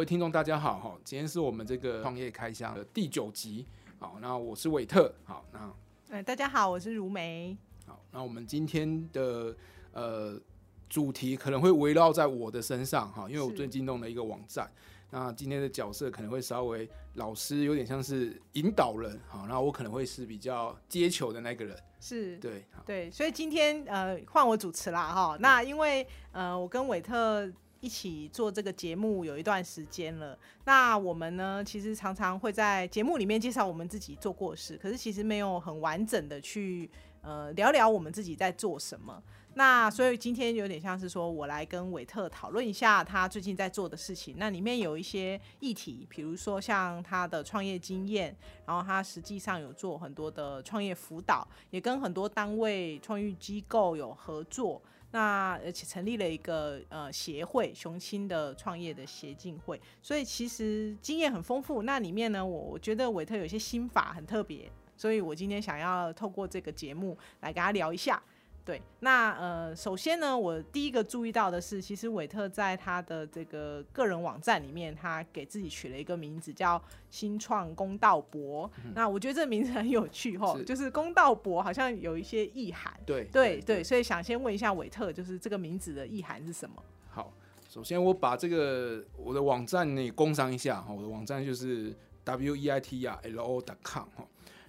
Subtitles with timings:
[0.00, 3.66] 各位听众大家好哈，今天是我们这个创业开箱的第九集。
[3.98, 5.12] 好，那我是韦特。
[5.24, 5.70] 好，那
[6.08, 7.54] 哎，大家好，我是如梅。
[7.84, 9.54] 好，那我们今天的
[9.92, 10.40] 呃
[10.88, 14.72] 主题可能会围绕在我的身上哈，因为我最近弄了一个网站。
[15.10, 25.36] 那今天的角色可能会稍微老师有点像是引导人，好，那我可能会是比较接球的那个人，是对，对，所以今天呃换我主持啦哈。
[25.40, 27.46] 那因为呃我跟韦特
[27.80, 36.90] 一起做这个节目有一段时间了，那我们呢其实常常会在节目里面介绍我们自己做过事，可是其实没有很完整的去
[37.22, 39.22] 呃聊聊我们自己在做什么。
[39.54, 44.36] 那所以今天有点像是说，我来跟韦特讨论一下他最近在做的事情。
[44.38, 54.80] 那里面有一些议题，比如说像他的创业经验，然后他实际上有做很多的创业辅导，也跟很多单位、创业机构有合作。
[55.12, 59.80] 那而且成立了一个呃协会——雄心的创业的协进会。
[60.00, 61.82] 所以其实经验很丰富。
[61.82, 68.22] 那里面呢，我我觉得韦特有些心法很特别，所以我今天想要透过这个节目来跟他聊一下。
[68.70, 78.70] 对，那呃，首先呢，我第一个注意到的是，其实韦特在他的这个个人网站里面，他给自己取了一个名字叫“新创公道博”。
[78.94, 82.94] 那我觉得这个名字很有趣哈，就是公道博好像有一些意涵。
[83.04, 86.80] 对对对，所以想先问一下韦特，就是这个名字的意涵是什么？
[87.08, 87.32] 好，
[87.68, 94.24] 首先我把这个我的网站呢工商一下哈，我的网站就是 w e i t 呀 l o dot com 哈，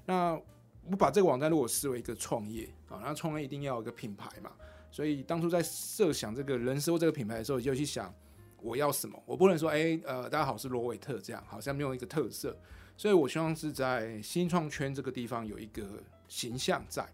[0.08, 0.41] 那。
[0.89, 4.51] 我把这个网站如果视为一个创业啊，那创业一定要有一个品牌嘛，
[4.91, 8.13] 所以当初在设想这个人设这个品牌的时候，就去想
[8.61, 12.58] 我要什么，我不能说哎呃大家好是罗伟特这样，好像没有一个特色，
[12.97, 17.08] 所以我希望是在新创圈这个地方有一个形象在。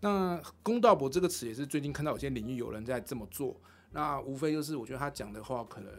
[0.00, 3.60] 那公道博这个词也是最近看到有些领域有人在这么做，
[3.92, 5.92] 那无非就是我觉得他讲的话可能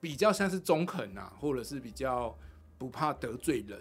[0.00, 2.34] 比较像是中肯啊，或者是比较
[2.78, 3.78] 不怕得罪人。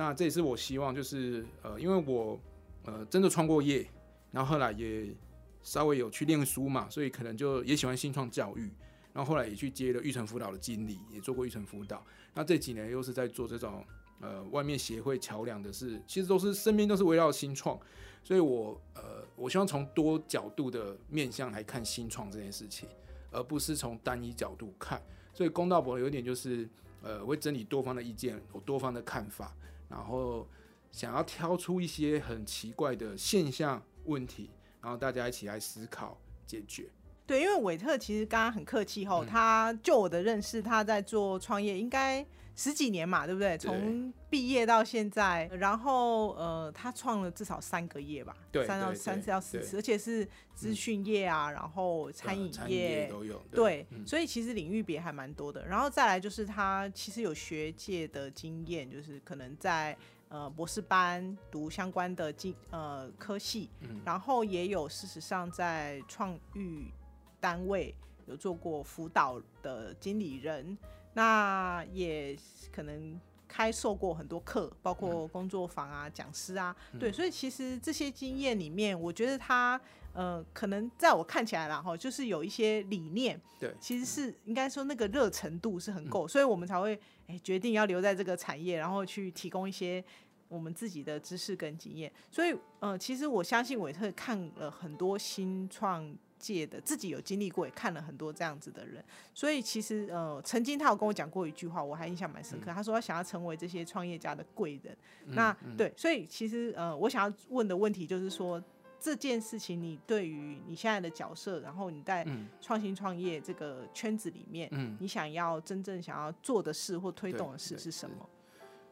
[0.00, 2.40] 那这也是我希望，就是呃，因为我
[2.86, 3.86] 呃真的创过业，
[4.32, 5.14] 然后后来也
[5.62, 8.70] 稍微有去念书嘛，所以可能就也喜欢新创教育，
[9.12, 12.02] 然后后来也去接了育成辅导的经理，也做过育成辅导。
[12.32, 13.84] 那这几年又是在做这种
[14.20, 17.78] 呃外面协会桥梁的事，其实都是身边都是围绕新创，
[18.24, 22.88] 所以我呃我希望从多角度的面向来看新创这件事情，
[23.30, 24.98] 而不是从单一角度看。
[25.34, 26.66] 所以公道博有点就是
[27.02, 29.54] 呃会整理多方的意见，有多方的看法。
[29.90, 30.48] 然后
[30.90, 34.48] 想要挑出一些很奇怪的现象问题，
[34.80, 36.88] 然后大家一起来思考解决。
[37.30, 42.26] 对，因为韦特其实刚刚很客气吼，他就我的认识，他在做创业应该
[42.56, 43.56] 十几年嘛，对不对？
[43.56, 48.36] 从毕业到现在，然后呃，他创了至少三个业吧，
[48.66, 50.26] 三到三次到四次，而且是
[50.56, 53.40] 资讯业啊，然后餐饮业都有。
[53.52, 55.64] 对，所以其实领域别还蛮多的。
[55.64, 59.96] 然后再来就是他其实有学界的经验，就是可能在
[60.30, 63.70] 呃博士班读相关的经呃科系，
[64.04, 66.92] 然后也有事实上在创育。
[67.40, 67.94] 单位
[68.26, 70.76] 有做过辅导的经理人，
[71.14, 72.36] 那也
[72.70, 73.18] 可能
[73.48, 79.80] 开授过很多课，包括工作坊啊、讲师啊，对，所以其实这些经验里面，我觉得他
[80.12, 86.96] 呃，可能在我看起来啦，哈，就是有一些理念，对，其实是应该说那个热程度是很够，所以我们才会
[87.26, 90.04] 哎决定要留在这个产业，然后去提供一些
[90.48, 92.12] 我们自己的知识跟经验。
[92.30, 96.14] 所以呃，其实我相信韦特看了很多新创。
[96.40, 102.72] 界的自己有经历过，也看了很多这样子的人，所以其实呃，曾经他有跟我讲过一句话，我还印象蛮深刻。
[102.72, 104.96] 他说他想要成为这些创业家的贵人。
[105.26, 108.60] 那对，所以其实呃，我想要问的问题就是说，
[108.98, 112.26] 这件事情你对于你现在的角色，然后你在
[112.60, 118.28] 创新创业这个圈子里面，嗯你想要真正想要做的事或推动的事是什么？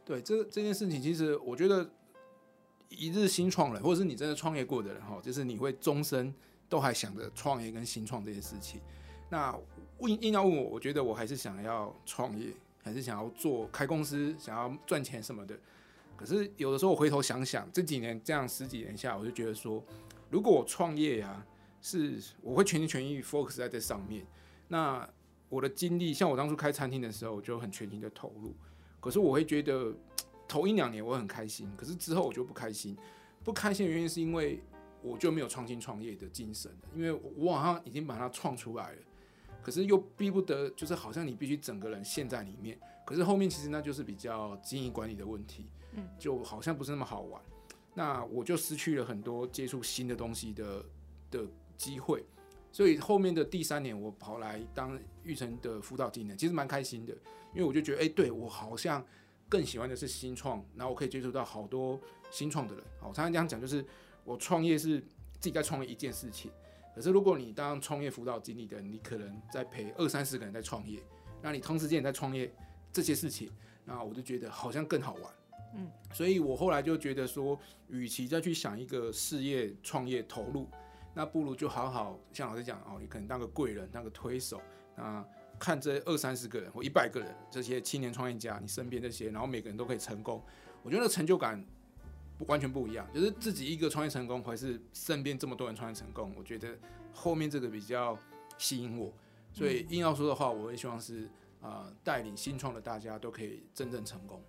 [0.05, 1.91] 对，这这件事情其实我觉得
[2.91, 6.35] 一日新创人，或者是你真的创业过的人哈，就是你会终身。
[6.69, 8.81] 都还想着创业跟新创这些事情，
[9.31, 9.59] 那
[10.01, 12.49] 硬硬要问我，我觉得我还是想要创业，
[12.83, 15.59] 还是想要做开公司，想要赚钱什么的。
[16.17, 19.83] 可是有的时候我回头想想，这几年这样十几年下，我就觉得说，
[20.31, 21.47] 如果我创业啊，
[21.81, 24.27] 是我会全心全意 focus 在这上面。
[24.69, 25.09] 那
[25.49, 28.55] 我的精力，像我当初开餐厅的时候，我就很全心的投入。
[29.01, 29.95] 可是我会觉得
[30.47, 32.97] 头一两年我很开心，可是之后我就不开心。
[33.43, 34.61] 不开心的原因是因为。
[35.03, 38.99] 我就没有创新创业的精神了，因为我好像已经把它创出来了，
[39.63, 47.41] 可是又逼不得，就是好像你必须整个人陷在里面，可是后面其实那就是比较经营管理的问题，嗯，就好像不是那么好玩，
[47.95, 50.85] 那我就失去了很多接触新的东西的
[51.31, 51.47] 的
[51.77, 52.25] 机会，
[52.73, 57.13] 所以后面的第三年，我跑来当育成的辅导经理，其实蛮开心的，
[57.55, 59.05] 因为我就觉得，哎、对我好像
[59.49, 62.01] 更喜欢的是新创，然后我可以接触到好多
[62.31, 62.85] 新创的人。
[63.01, 63.85] 好，我常常这样讲，就是
[64.29, 66.51] 我创业是自己在创业一件事情，
[66.95, 71.01] 可是如果你当创业辅导经理的，你可能在陪二三十个人在创业，
[71.41, 72.53] 那你同时间也在创业
[72.93, 73.51] 这些事情，
[73.87, 75.33] 那我就觉得好像更好玩。
[75.75, 77.59] 嗯，所以我后来就觉得说，
[77.89, 80.69] 与其再去想一个事业创业投入，
[81.15, 84.61] 那不如就好好像老师讲哦，你可能当个贵人，当个推手，
[84.95, 85.25] 那
[85.59, 90.43] 看这二三十个人或一百个人，这些青年创业家，你身边这些，然后每个人都可以成功，
[90.83, 91.78] 我觉得那成就感不
[92.47, 96.79] 完全不一样，就是自己一个创业成功，还是身边这么多人创业成功，我觉得
[97.13, 98.17] 后面这个比较
[98.57, 99.13] 吸引我，
[99.53, 101.25] 所以硬要说的话，我也希望是
[101.61, 104.43] 啊、呃带领新创的大家都可以真正成功。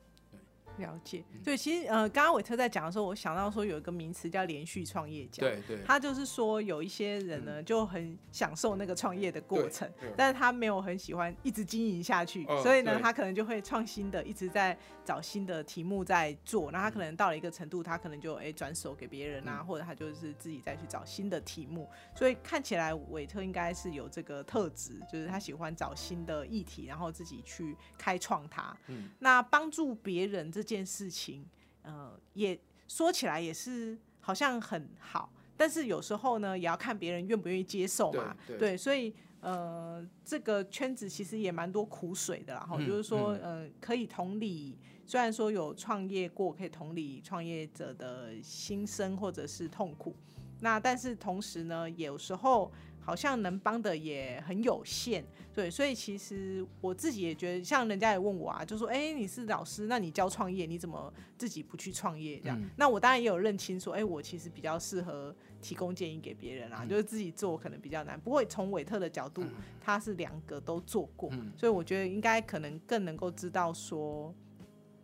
[0.80, 1.24] 了解。
[1.44, 5.42] 对，其实呃，刚刚伟特在讲的时候，我想到说有一个名词叫连续创业家。
[5.42, 16.72] 对对，他就是说，有一些人呢就很享受那个创业的过程但是他没有很喜欢一直经营下去，哦所以呢，他可能就会创新的，一直在找新的题目在做。
[16.72, 21.90] 那他可能到了一个程度，他可能就哎转手给别人啊，嗯或者他就是自己再去找新的题目。
[22.16, 28.76] 所以看起来韦特应该是有这个特质，就是他喜欢找新的议题，然后自己去开创它。
[28.88, 31.46] 嗯那帮助别人这件事情，
[31.82, 32.58] 呃，也
[32.88, 38.36] 说起来也是好像很好，但是有时候呢，也要看别人愿不愿意接受嘛。
[38.46, 42.66] 对对所以呃，这个圈子其实也蛮多苦水的啦。
[42.70, 50.14] 哈、嗯就是说，呃，可以同理，虽然说有创业过，可以同理创业者的心声或者是痛苦，
[50.60, 52.70] 那但是同时呢，有时候
[53.10, 55.26] 好像能帮的也很有限。
[55.52, 62.40] 对，所以其实我自己也觉得，像人家也问我啊，就说，哎、你是老师，那你教创业，你怎么自己不去创业？
[62.40, 68.20] 这样，嗯那我当然也有认清说，哎、我其实比较适合提供建议给别人啊，嗯就是自己做可能比较难。
[68.20, 69.44] 不过从韦特的角度，
[69.82, 74.32] 他是两个都做过，嗯所以我觉得应该可能更能够知道说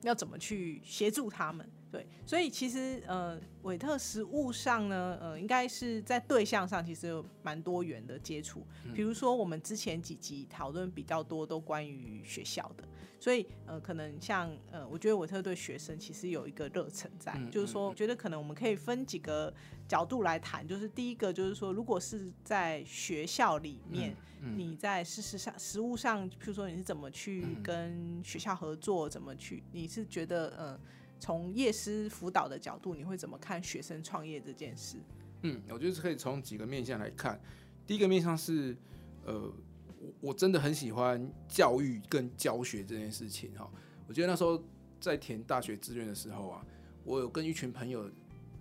[0.04, 1.68] 要怎么去协助他们。
[1.96, 8.66] 对，所以其实呃，韦特实物上呢，呃，应该是在对象上其实有蛮多元的接触。
[8.94, 12.84] 比如说我们之前几集讨论比较多都关于学校的，
[13.18, 19.54] 所以呃，可能像呃，我觉得韦特对学生其实有一个热忱在，嗯就是说，我觉得可能我们可以分几个
[19.88, 24.12] 角度来谈，就是第一个就是说，如果是在学校里面。
[24.12, 24.16] 嗯
[24.56, 29.64] 你在事实上、实物上，譬如说你是怎么去嗯跟学校合作，怎么去？
[29.72, 30.80] 你是觉得，呃，
[31.26, 35.00] 从业师辅导的角度，你会怎么看学生创业这件事？
[35.42, 37.42] 嗯，我觉得是可以从几个面向来看。
[37.88, 38.78] 第一个面向是，
[39.26, 39.52] 呃，
[40.00, 43.68] 我我真的很喜欢教育跟教学这件事情哈。
[44.08, 44.64] 我觉得那时候
[45.02, 46.64] 在填大学志愿的时候啊，
[47.04, 48.08] 我有跟一群朋友，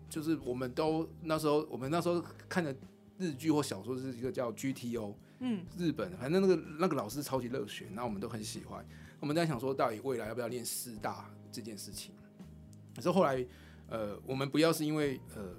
[0.08, 2.74] 就是我们都那时候我们那时候看的
[3.18, 8.82] 日剧或小说是一个叫 GTO，嗯，日本，反正那个那个老师超级热血，那我们都很喜欢。
[9.20, 12.14] 我们在想说，到底未来要不要练师大这件事情？
[12.94, 13.44] 可是后来，
[13.88, 15.54] 呃，我们不要是因为呃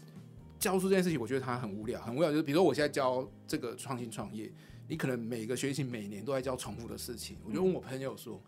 [0.58, 2.30] 教书这件事情，我觉得它很无聊，很无聊。
[2.30, 4.50] 就是比如说我现在教这个创新创业，
[4.88, 7.36] 你可能每个学期每年都在教重复的事情。
[7.44, 8.40] 我就问我朋友说，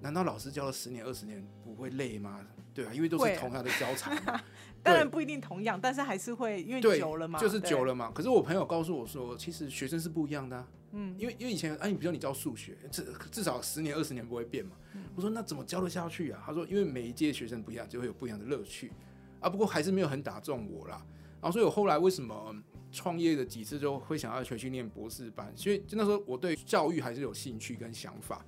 [0.00, 2.46] 难道老师教了十年二十年不会累吗？
[2.76, 4.38] 对啊，因为都是同样的教材嘛。
[4.84, 8.12] 当然不一定同样，但是还是会因为，久了嘛，就是久了嘛。
[8.14, 14.72] 可是我朋友告诉我说，其实学生是不一样的、啊，嗯，因为因为以前，哎、你比如说你教数学，至至少十年二十年不会变嘛。
[14.94, 16.42] 嗯我说那怎么教得下去啊？
[16.44, 18.92] 他说因为每一届学生不一样，就会有不一样的乐趣
[19.40, 19.48] 啊。
[19.48, 21.02] 不过还是没有很打中我啦。
[21.40, 22.54] 然后所以我后来为什么
[22.92, 25.52] 创业的几次就会想要回去念博士班？
[25.56, 28.44] 所以就那时候我对教育还是有兴趣跟想法。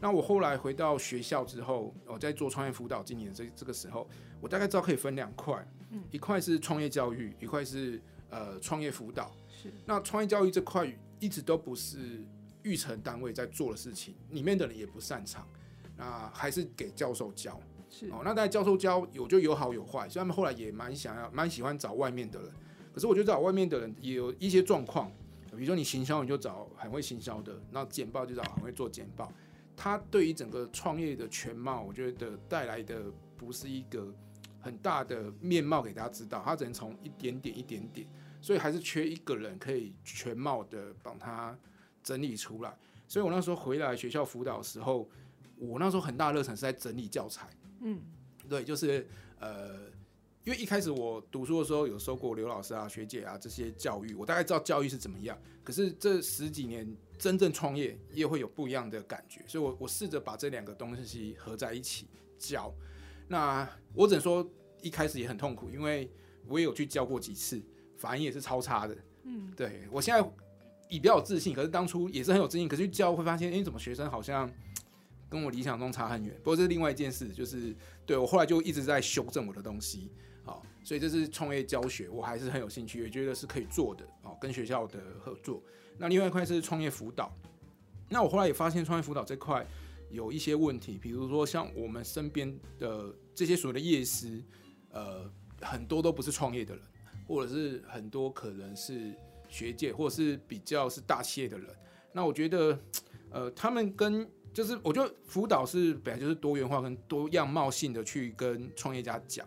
[0.00, 4.08] 那我后来回到学校之后，我在做创业辅导，今年这这个时候，
[4.40, 9.30] 我大概知道可以分两块，嗯一块是创业教育，一块是呃创业辅导。
[9.50, 12.24] 是那创业教育这块一直都不是
[12.62, 15.46] 育成单位在做的事情，里面的人也不擅长，
[15.98, 17.60] 那还是给教授教。
[17.90, 22.50] 是哦，那在教授教有就有好有坏，所以他们后来也蛮想要蛮喜欢找外面的人。
[22.94, 25.12] 可是我觉得找外面的人也有一些状况，
[25.50, 29.30] 比如说你行销你就找很会行销的，那简报就找很会做简报。
[29.82, 34.14] 他对于整个创业的全貌，我觉得带来的不是一个
[34.60, 38.06] 很大的面貌给大家知道，他只能从一点点一点点，
[38.42, 41.58] 所以还是缺一个人可以全貌的帮他
[42.02, 42.76] 整理出来。
[43.08, 45.08] 所以我那时候回来学校辅导的时候，
[45.56, 47.48] 我那时候很大的热忱是在整理教材。
[47.80, 48.02] 嗯
[48.50, 49.08] 对，就是
[49.38, 49.86] 呃，
[50.44, 55.40] 因为一开始我读书的时候有收过刘老师啊、学姐啊这些教育，我大概知道教育是怎么样。
[55.64, 56.86] 可是这十几年
[57.20, 62.06] 真正创业也会有不一样的感觉，所以我我试着把这两个东西合在一起
[62.38, 62.74] 教。
[63.28, 64.48] 那我只能说
[64.80, 66.10] 一开始也很痛苦，因为
[66.48, 67.60] 我也有去教过几次，
[67.98, 68.96] 反应也是超差的。
[69.24, 70.26] 嗯，对我现在
[70.88, 74.50] 也比较有自信，可是当初也是很有自信，可是去教会发现，哎、怎么学生好像
[75.28, 76.34] 跟我理想中差很远。
[76.38, 80.10] 不过这是另外一件事，就是对我后来就一直在修正我的东西。
[80.42, 84.06] 好，所以这是创业教学，我还是很有兴趣，也觉得是可以做的。
[84.22, 85.62] 哦，跟学校的合作。
[86.00, 87.30] 那另外一块是创业辅导。
[88.08, 89.64] 那我后来也发现创业辅导这块
[90.10, 94.42] 有一些问题，比如说像我们身边的这些所谓的业师，
[94.90, 95.30] 呃，
[95.60, 96.82] 很多都不是创业的人，
[97.28, 99.14] 或者是很多可能是
[99.50, 101.68] 学界，或者是比较是大企业的人。
[102.12, 102.76] 那我觉得，
[103.30, 109.46] 呃，他们跟就是我觉得辅导是本来就是多元化跟多样貌性的去跟创业家讲。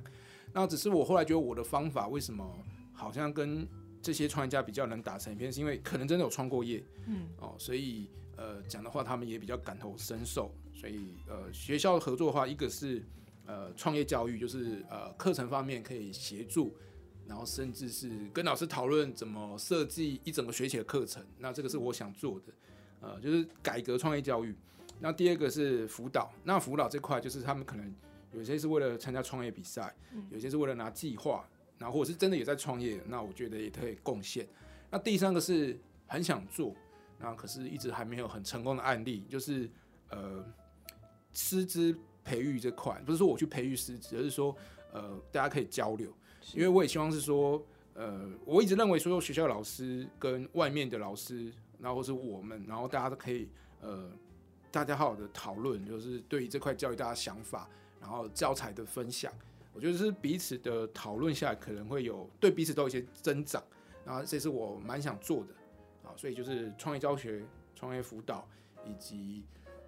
[0.53, 2.48] 那只是我后来觉得我的方法为什么
[2.93, 3.67] 好像跟
[4.03, 10.53] 这些创业家比较能打成一片，是因为可能真的有创过业，嗯，哦，所以呃讲的话他们也比较感同身受。
[10.75, 13.01] 所以呃学校合作的话，一个是
[13.45, 16.75] 呃创业教育，就是呃课程方面可以协助，
[17.25, 21.25] 然后甚至是跟老师讨论怎么设计一整个学期的课程。
[21.39, 22.53] 那这个是我想做的，
[23.00, 24.53] 呃，就是改革创业教育。
[25.00, 27.95] 那第二个是辅导，那辅导这块就是他们可能
[28.33, 29.95] 有些是为了参加创业比赛，
[30.29, 31.48] 有些是为了拿计划，
[31.84, 34.48] 然后或者是真的也在创业，那我觉得也可以贡献。
[34.90, 36.74] 那第三个是很想做，
[37.20, 39.70] 那可是一直还没有很成功的案例，就是
[40.10, 40.42] 呃
[41.34, 44.56] 师资培育这块，不是说我去培育师资，而是说
[44.94, 46.10] 呃大家可以交流，
[46.54, 47.62] 因为我也希望是说
[47.96, 53.50] 呃我一直认为所有学校老师跟外面的老师，然后或是我们，然后大家都可以
[53.82, 54.10] 呃
[54.72, 59.34] 大家好好的讨论，就是对于这块教育大家想法，然后教材的分享，
[59.74, 63.63] 我觉得是彼此的讨论下来可能会有对彼此都有一些增长，
[64.06, 65.53] 然后这是我蛮想做的
[66.08, 67.44] 啊，所以就是创业教学、
[67.75, 68.48] 创业辅导
[68.86, 69.44] 以及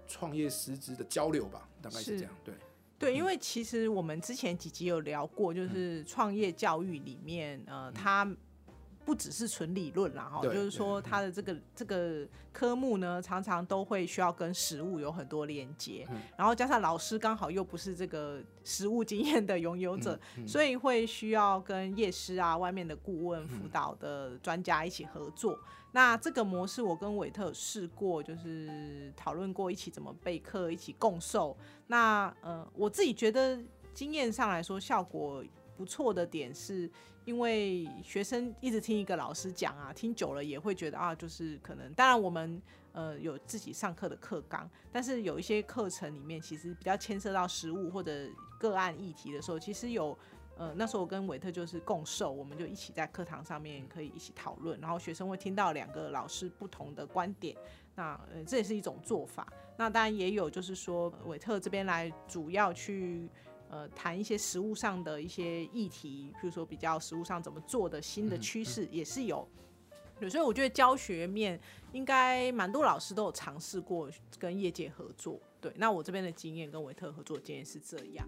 [0.08, 2.20] 创业师资的交流吧，大概是是。
[2.20, 2.34] 这样。
[2.44, 2.56] 对，
[2.98, 8.25] 对，因为其实我们之前几集有聊过，就是创业教育里面，呃，它
[9.06, 25.58] 不只是纯理论啦，哈，就是说它的这个这个科目呢，常常都会需要跟实物有很多连接，然后加上老师刚好又不是这个实物经验的拥有者，所以会需要跟夜师啊、外面的顾问、辅导的专家一起合作。
[25.92, 31.56] 那这个模式我跟韦特试过，就是讨论过一起怎么备课，一起共授。
[31.88, 33.58] 那呃，我自己觉得
[33.94, 35.42] 经验上来说效果
[35.75, 36.89] 不错的点是，
[37.25, 42.62] 因为学生一直听一个老师讲啊，听久了也会觉得啊，就是可能，当然我们
[42.94, 48.27] 呃有自己上课的课纲，但是有一些课程里面其实比较牵涉到实务或者
[48.60, 50.17] 个案议题的时候，其实有。
[50.58, 57.53] 呃，那时候我跟韦特就是共授，我们就一起在课堂上面可以一起讨论，然后学生会听到两个老师不同的观点，
[57.94, 58.17] 那
[58.48, 59.51] 这也是一种做法。
[59.75, 63.29] 那当然也有就是说韦特这边来主要去
[63.69, 69.48] 呃谈一些实务上的一些议题，比如说比较实务上怎么做的新的趋势也是有。
[70.19, 71.60] 对，所以我觉得教学面
[71.91, 75.39] 应该蛮多老师都有尝试过跟业界合作。
[75.60, 78.25] 对，那我这边的经验跟维特合作经验是这样。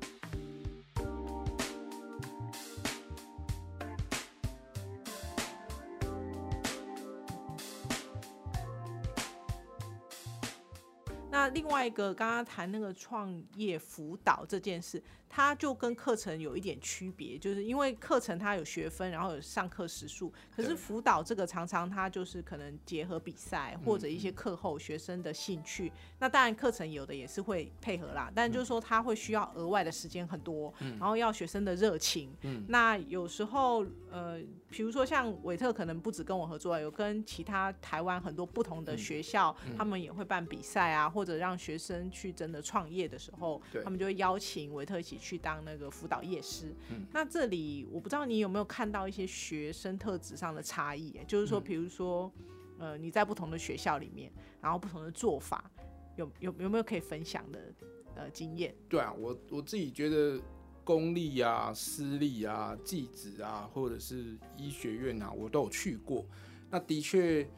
[11.29, 15.01] 那另外一个刚刚谈那个创业辅导这件事，
[15.37, 25.91] 它就跟课程有一点区别，就是因为课程它有学分，然后有上课时数，可是辅导这个常常它就是可能结合比赛或者一些课后学生的兴趣。
[26.17, 32.35] 那当然课程有的也是会配合啦，但就是说它会需要额外的时间很多，然后要学生的热情。
[32.67, 34.41] 那有时候呃，
[34.71, 46.71] 比如说像韦特可能不止跟我合作，有跟其他台湾很多不同的学校，他们也会办比赛啊，或者让学生去真的创业的时候，他们就会邀请韦特一起去当那个辅导业师。
[47.11, 52.31] 那这里我不知道你有没有看到一些学生特质上的差异、欸就是说，比如说，
[52.77, 54.31] 呃，你在不同的学校里面，
[54.61, 55.71] 然后不同的做法，
[56.17, 57.73] 有有有没有可以分享的
[58.13, 58.75] 呃经验？
[58.87, 60.39] 对啊，我我自己觉得
[60.83, 66.23] 公立啊、私立啊、技职啊，或者是医学院啊，我都有去过。
[66.69, 67.49] 那的确，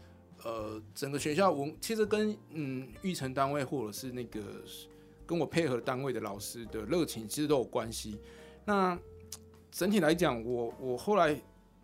[0.43, 4.63] 呃，整个学校文其实跟嗯育成单位或者是那个
[5.29, 8.17] 跟我配合单位的老师的热情，其实都有关系。
[8.65, 8.97] 那
[9.69, 11.39] 整体来讲，我我后来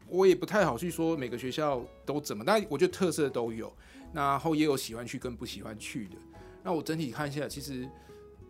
[0.08, 3.72] 我也不太好去说每个学校都怎么，但我觉得特色都有。
[4.14, 6.16] 然后也有喜欢去跟不喜欢去的。
[6.64, 7.88] 那我整体看一下来，其实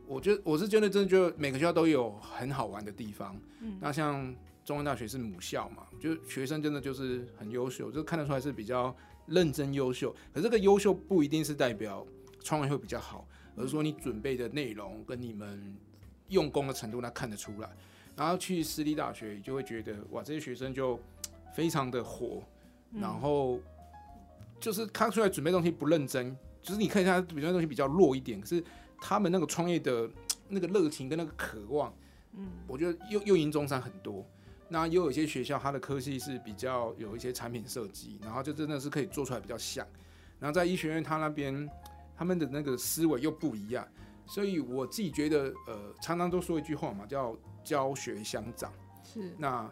[0.08, 3.36] 我觉得我是觉得真的觉得每个学校都有很好玩的地方。
[3.60, 4.34] 嗯，那像
[4.64, 10.16] 中央大学是母校嘛，就学生真的就是很优秀，就看得出来是比较认真优秀。
[10.32, 12.06] 可这个优秀不一定是代表
[12.42, 15.76] 创业会比较好，而是说你准备的内容跟你们
[16.30, 17.70] 用功的程度，那看得出来。
[18.16, 21.00] 然后去私立大学，就会觉得哇，这些学生就
[21.54, 22.42] 非常的火，
[22.92, 23.60] 然后
[24.60, 28.64] 就是看出来准备东西不认真，就是你看一下准备东西比较弱一点，可是
[29.00, 30.10] 他们那个创业的
[30.50, 31.94] 那个热情跟那个渴望，
[32.34, 34.26] 嗯，我觉得又又赢中山很多。
[34.68, 39.86] 那又有一些学校，它的科系是比较有一些产品设计，然后就真的是可以做出来比较像。
[40.40, 41.70] 然后在医学院，他那边
[42.16, 43.88] 他们的那个思维又不一样，
[44.26, 48.72] 所以我自己觉得，呃，常常都说一句话嘛，叫教学相长。
[49.04, 49.34] 是。
[49.38, 49.70] 那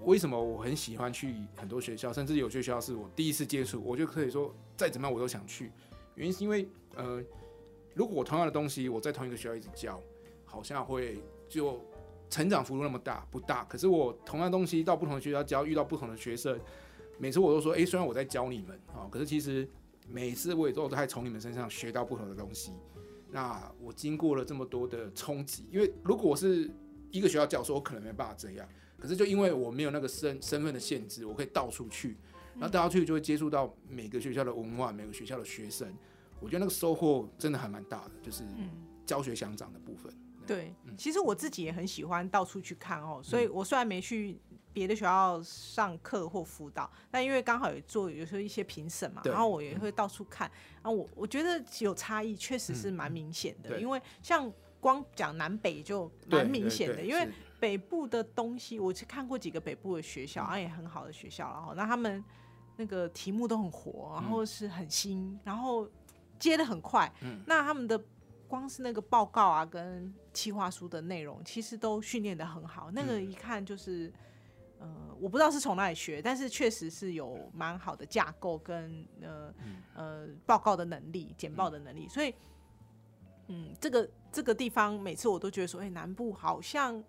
[0.00, 5.70] 为什么我很喜欢去很多学校，甚至有些学校是我第一次接触，我就可以说再怎么样我都想去。
[6.14, 7.22] 原因是因为，呃，
[7.94, 10.00] 如果我同样的东西我在同一个学校一直教，
[10.44, 11.80] 好像会就。
[12.30, 13.62] 成长幅度那么大不大？
[13.66, 16.58] 可是我同样东西到不同的学校教，遇到不同的学生，
[17.16, 19.68] 每次我都说：哎，虽然我在教你们啊，可是其实
[20.06, 22.72] 每次我也都在从你们身上学到不同的东西。
[23.30, 26.70] 那我经过了这么多的冲击，因为如果我是
[27.10, 28.68] 一个学校教授，我可能没办法这样。
[28.96, 32.16] 可是就因为我没有那个身身份的限制，我可以到处去，
[32.54, 35.92] 然后到处去就会接触到每个学校的文化，每个学校的学生。
[36.40, 38.44] 我觉得那个收获真的还蛮大的，就是
[39.04, 40.12] 教学相长的部分。
[40.46, 44.38] 对，其实我自己也很喜欢到处去看哦，所以我虽然没去
[44.74, 50.50] 别的学校上课或辅导，但因为刚好有做有时候一些评审嘛，然后我也会到处看，
[50.82, 53.80] 然后我我觉得有差异，确实是蛮明显的。
[53.80, 57.26] 因为像光讲南北就蛮明显的，因为
[57.58, 62.22] 北部的东西我去看过几个北部的学校，啊也很好的学校，然后那他们
[62.76, 65.88] 那个题目都很活，然后是很新，然后
[66.38, 67.10] 接的很快，
[67.46, 67.98] 那他们的。
[68.46, 72.88] 光是那个报告啊，跟企划书的内容，其实都训练的很好。
[72.92, 74.12] 那个一看就是，
[74.84, 79.54] 呃，我不知道是从哪里学，但是确实是有蛮好的架构跟呃
[79.94, 82.06] 呃报告的能力、简报的能力。
[82.08, 82.34] 所以，
[83.46, 87.02] 嗯，这个这个地方每次我都觉得说，哎，南部好像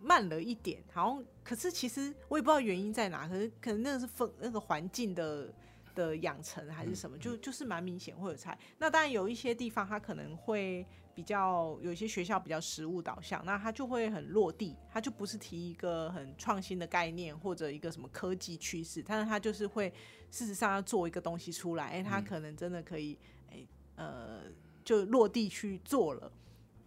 [0.00, 5.52] 慢了一点，好像可是其实我也不知道原因在哪，可是可能那个是风那个环境的。
[5.94, 8.56] 的养成还是什么，就就是蛮明显会有差。
[8.78, 19.92] 那当然有一些地方，它可能会比较有一些学校比较实物导向，那它就会很落地，它就不是提一个很创新的概念或者一个什么科技趋势，但是它就是会
[20.30, 23.18] 事实上要做一个东西出来，哎，它可能真的可以，
[23.50, 24.40] 哎，呃，
[24.84, 26.32] 就落地去做了。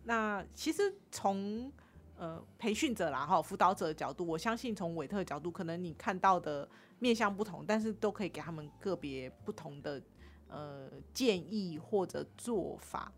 [0.03, 1.71] 那其实从
[2.17, 6.67] 呃培训者啦哈辅导者的角度，我相信从韦特的角度，可能你看到的。
[6.97, 10.01] 面向不同，但是都可以给他们个别不同的
[10.47, 13.11] 呃建议或者做法。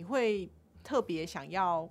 [0.00, 0.50] 你会
[0.82, 1.86] 特别想要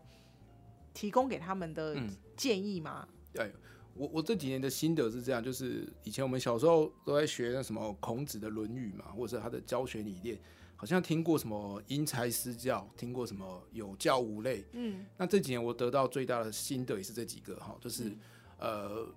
[0.96, 1.96] 提供给他们的
[2.36, 3.08] 建议吗？
[3.32, 3.54] 对
[3.94, 10.40] 我，我这几年的心得是这样，就是以前我们小时候都在学那什么孔子的《论语》嘛，或者他的教学理念，
[10.76, 14.66] 好像听过什么因材施教，听过什么有教无类。
[14.72, 18.12] 嗯，那这几年我得到最大的心得也是这几个哈，就是
[18.58, 19.08] 呃。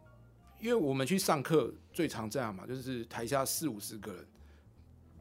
[0.61, 4.25] 因为我们去上课最常这样嘛，就是台下四五十个人，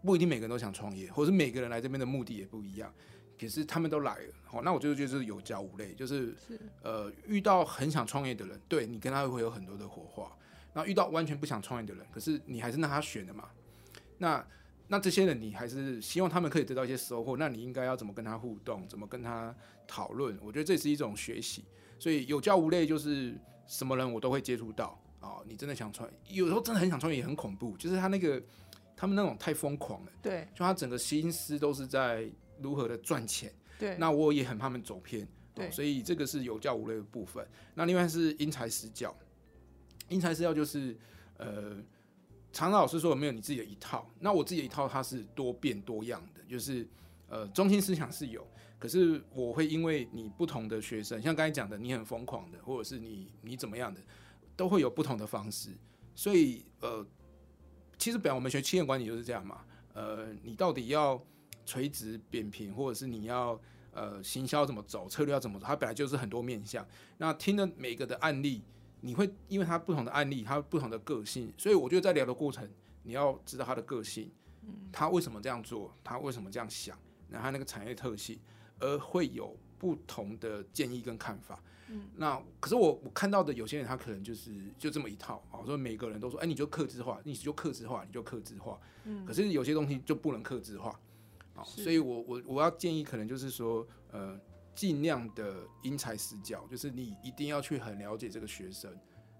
[0.03, 2.93] 不一定每个人都想创业，或者是每个人来这边的目的也不一样。
[3.41, 6.35] 可是他们都来了，好，那我就觉得就是有教无类，就是
[6.83, 10.31] 呃遇到很想创业的人，对你跟他会有很多的火花。
[10.73, 13.49] 然后遇到完全不想创业的人，可是你还是让他选的嘛。
[14.19, 14.45] 那
[14.87, 19.53] 那这些人你还是希望他们可以得到一些收获，那你应该要怎么跟他互动，怎么跟他
[19.87, 20.37] 讨论？
[20.41, 21.65] 我觉得这是一种学习。
[21.99, 23.35] 所以有教无类就是
[23.67, 24.97] 什么人我都会接触到。
[25.19, 27.75] 哦，你真的想创业，有时候真的很想创业，也很恐怖。
[27.77, 28.41] 就是他那个，
[28.95, 30.11] 他们那种太疯狂了。
[30.21, 32.27] 对，就他整个心思都是在
[32.61, 33.51] 如何的赚钱。
[33.79, 35.27] 对，那我也很怕他们走偏。
[35.53, 37.45] 对，所以这个是有教无类的部分。
[37.75, 39.15] 那另外是因材施教，
[40.07, 40.95] 因材施教就是
[41.37, 41.75] 呃，
[42.53, 44.09] 常老师说有没有你自己的一套？
[44.19, 46.87] 那我自己的一套，它是多变多样的，就是
[47.27, 48.47] 呃，中心思想是有，
[48.79, 53.99] 可是我会因为你不同的学生，像刚才讲的，你很疯狂的，或者是你你怎么样的。
[54.53, 55.71] 都会有不同的方式，
[56.13, 57.03] 所以呃，
[57.97, 59.61] 其实本来我们学企业管理就是这样嘛，
[59.93, 61.19] 呃，你到底要
[61.65, 63.59] 垂直扁平，或者是你要
[63.91, 66.85] 呃行销怎么走，策略要怎么走，它本来就是很多面向。
[67.17, 68.61] 那听了每个的案例，
[69.01, 72.69] 你会因为它不同的案例，它不同的个性，所以我觉得在聊的过程，
[73.03, 74.31] 你要知道他的个性，
[74.63, 76.97] 嗯，他为什么这样做，他为什么这样想，
[77.29, 78.39] 然后那个产业特性，
[78.79, 81.61] 而会有不同的建议跟看法。
[81.93, 88.79] 嗯那可是我我看到的有些人他可能就是就这么一套啊，说每个人都说，哎，你就克制化，你就克制化，你就克制化。
[89.03, 90.97] 嗯，可是有些东西就不能克制化，
[91.55, 94.39] 啊，所以我我我要建议可能就是说，呃，
[94.73, 98.95] 尽量的因材施教，就是你一定要去很了解这个学生，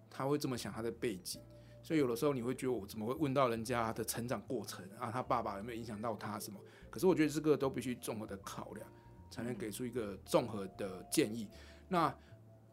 [0.10, 1.41] 他会这么想他的背景，
[1.82, 6.60] 所以有的时候你会觉得我怎么会问到人家的成长过程啊，他爸爸有没有影响到他什么？
[6.89, 8.88] 可是我觉得这个都必须综合的考量，
[9.30, 11.47] 才能给出一个综合的建议。
[11.88, 12.13] 那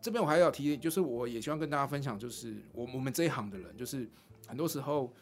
[0.00, 4.08] 这边我还要提，就是我也希望跟大家分享，就是我我们这一行的人，就是
[4.46, 5.12] 很多时候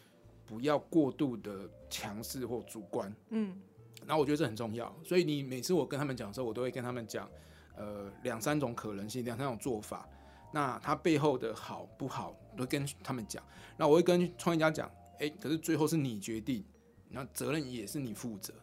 [0.47, 3.15] 不要过度的强势或主观。
[3.31, 3.59] 嗯，
[4.07, 7.29] 然后我觉得这很重要，所以你每次我跟他们讲的时候，我都会跟他们讲，
[7.77, 10.09] 呃，两三种可能性，两三种做法。
[10.53, 13.43] 那它背后的好不好，都跟他们讲。
[13.77, 16.65] 那我会跟创业家讲，诶，可是最后是你决定，
[17.11, 18.55] 那责任也是你负责。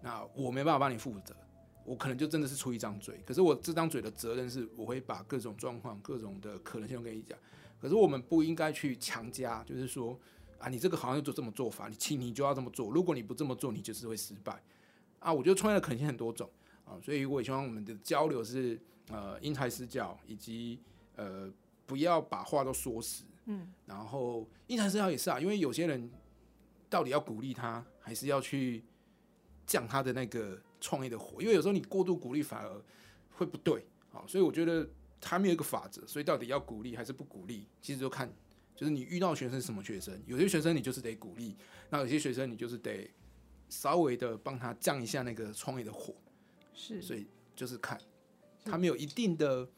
[0.00, 1.36] 那我没办法帮你负责，
[1.84, 3.22] 我可能就真的是出一张嘴。
[3.26, 7.38] 可是我这张嘴的责任是，我会把各种状况、各种的可能性都跟你讲。
[7.78, 10.18] 可是我们不应该去强加，就是说
[10.60, 12.90] 啊，你这个行业就这么做法，你请你就要这么做。
[12.90, 14.62] 如果你不这么做，你就是会失败。
[15.18, 16.48] 啊，我觉得创业的可能性很多种
[16.84, 20.78] 啊，所以我也希望我们的交流是呃因材施教，以及
[21.16, 21.50] 呃
[21.86, 23.24] 不要把话都说死。
[23.46, 26.10] 嗯，然后因材施教也是啊，因为有些人
[26.88, 28.84] 到底要鼓励他，还是要去
[29.66, 31.40] 降他的那个创业的火？
[31.40, 32.82] 因为有时候你过度鼓励反而
[33.32, 34.88] 会不对啊，所以我觉得
[35.20, 38.30] 他没有一个法则，所以到底要鼓励还是不鼓励，其实就看
[38.80, 41.54] 就是你遇到学生是什么学生，有些学生你就是得鼓励，
[41.90, 43.10] 那有些学生你就是得
[43.68, 46.14] 稍微的帮他降一下那个创业的火，
[46.72, 48.00] 是，所以就是看
[48.64, 49.68] 他没有一定的，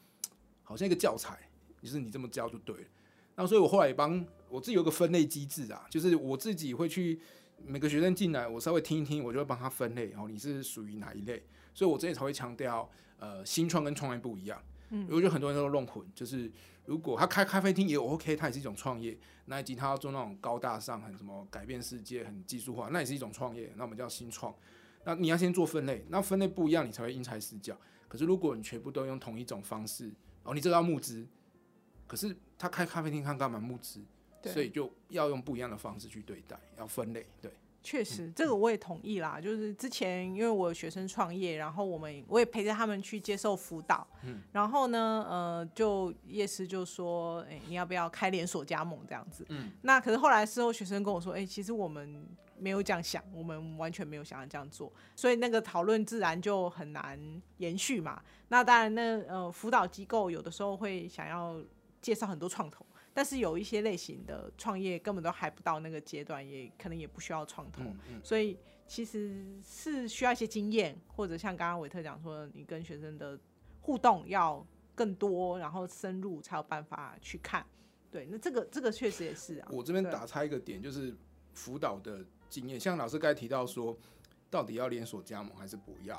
[0.61, 1.37] 好像一个教材，
[1.81, 2.87] 就是你这么教就对了。
[3.35, 7.19] 那所以我后来也帮我自己有个分类机制啊，就是我自己会去
[7.65, 14.63] 每个学生进来，我稍微听一听，我就会帮他分类，然后你是属于哪一类，所以我这里才会强调，呃，新创跟创业不一样。
[14.95, 16.51] 嗯，我觉得很多人都弄混，就是
[16.85, 19.17] 如果他开咖啡厅也 OK，他也是一种创业。
[19.45, 23.73] 那以及他要做那种高大上、很什么改变世界、很技术化，那也是一种创业。
[23.75, 24.55] 那我们叫新创。
[25.03, 27.77] 那你要先做分类，那分类不一样，你才会因材施教。
[28.07, 31.27] 可是如果你全部都用同一种方式，哦，你这个要募资，
[32.07, 33.99] 可是他开咖啡厅他干嘛募资？
[34.45, 37.25] 所以就要用不一样的方式去对待，要分类。
[37.41, 37.49] 对，
[37.83, 39.41] 确实，这个我也同意啦。
[39.41, 49.45] 就是之前因为我有学生创业，然后我们我也陪着他们去接受辅导，嗯然后呢，呃，就叶师就说，哎、你要不要开连锁加盟这样子？
[49.49, 52.25] 嗯，那可是后来事后学生跟我说，哎、其实我们
[52.57, 57.19] 没有这样想，我们完全没有想要这样做，所以那个讨论自然就很难
[57.57, 58.21] 延续嘛。
[58.47, 61.61] 那当然那，呃，辅导机构有的时候会想要
[62.01, 62.85] 介绍很多创投。
[63.13, 73.39] 但是有一些类型的创业根本都还不到那个阶段，也可能也不需要创投，嗯嗯，所以其实是需要一些经验，或者像刚刚韦特讲说，你跟学生的
[73.81, 77.65] 互动要更多，然后深入才有办法去看。
[78.09, 79.67] 对，那这个这个确实也是啊。
[79.71, 81.15] 我这边打差一个点，就是
[81.53, 83.97] 辅导的经验，像老师刚才提到说，
[84.49, 86.15] 到底要连锁加盟还是不要？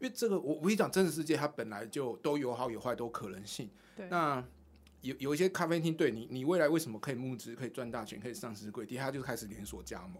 [0.00, 3.70] 因为这个我我跟你讲，真实世界它本来就都有好有坏，都有可能性。
[3.96, 4.44] 对那
[5.04, 10.16] 有有一些咖啡厅，对你，你未来为什么可以募资、可以赚大钱、可以上市柜，第它就开始连锁加盟。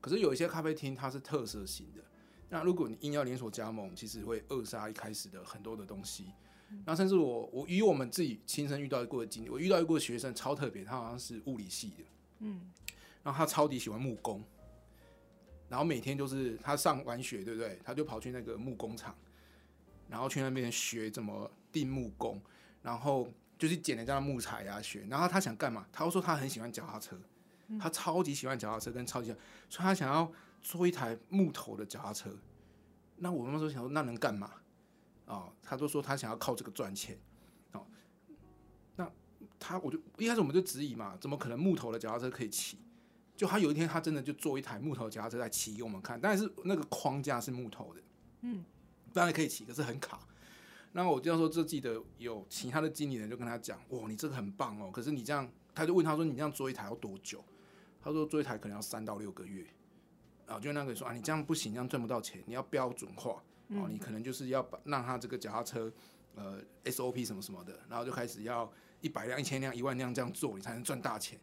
[0.00, 2.02] 可是有一些咖啡厅它是特色型的，
[2.50, 6.26] 那如果你硬要连锁加盟，其实会扼杀一开始的很多的东西。
[6.84, 12.04] 那甚至我我以我们自己亲身遇到过的经历，我遇到一个学生超特别，他好像是物理系的，
[12.40, 12.60] 嗯，
[13.22, 14.42] 然后他超级喜欢木工，
[15.68, 17.78] 然后每天就是他上完学，对不对？
[17.84, 19.16] 他就跑去那个木工厂，
[20.08, 22.42] 然后去那边学怎么钉木工，
[22.82, 25.06] 然后就去捡人家的木材啊学。
[25.08, 25.86] 然后他想干嘛？
[25.92, 27.18] 他说他很喜欢脚踏车，
[27.78, 29.40] 他超级喜欢脚踏车，跟超级喜欢，
[29.70, 30.30] 所以他想要
[30.62, 32.30] 做一台木头的脚踏车。
[33.16, 34.50] 那我那时候想说，那能干嘛？
[35.26, 37.18] 哦，他就说他想要靠这个赚钱。
[37.72, 37.86] 哦，
[38.96, 39.10] 那
[39.58, 42.78] 他我就一开始我们就质疑嘛，怎么可能木头的脚踏车可以骑？
[43.36, 48.00] 就他有一天他真的就做一台木头脚踏车来骑给我们看，但是那个框架是木头的，
[48.42, 48.64] 嗯，
[49.12, 50.20] 当然可以骑，可是很卡。
[50.94, 57.44] 然后我就要说，这记得有其他的经理人就跟他讲，哇，你这个很棒哦，可是你这样，他就问他说，你这样做一台要多久？
[58.00, 59.66] 他说做一台可能要三到六个月。
[60.46, 65.92] 啊，就那个说啊，你这样不行，这样赚不到钱，你要标准化哦，你可能就是要把让他这个脚踏车
[66.36, 71.40] 呃 SOP 什么什么的，然后就开始要一百辆、一千辆、一万辆这样做，你才能赚大钱。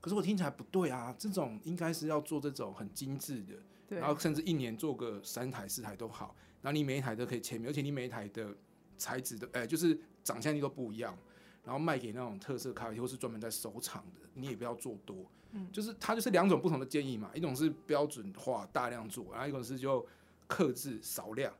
[0.00, 8.56] 可是我听起来不对啊，这种应该是要做这种很精致的，然后甚至一年做个三台、四台都好，然后你每一台都可以签名，而且你每一台的
[8.98, 11.16] 材质的，哎、就是长相力都不一样，
[11.64, 20.04] 然后卖给那种特色咖啡厅或是专门在收藏的，你也不要做多，嗯，就是它就是两种不同的建议嘛，一种是标准化大量做，然后一种是就
[20.46, 21.52] 克制少量，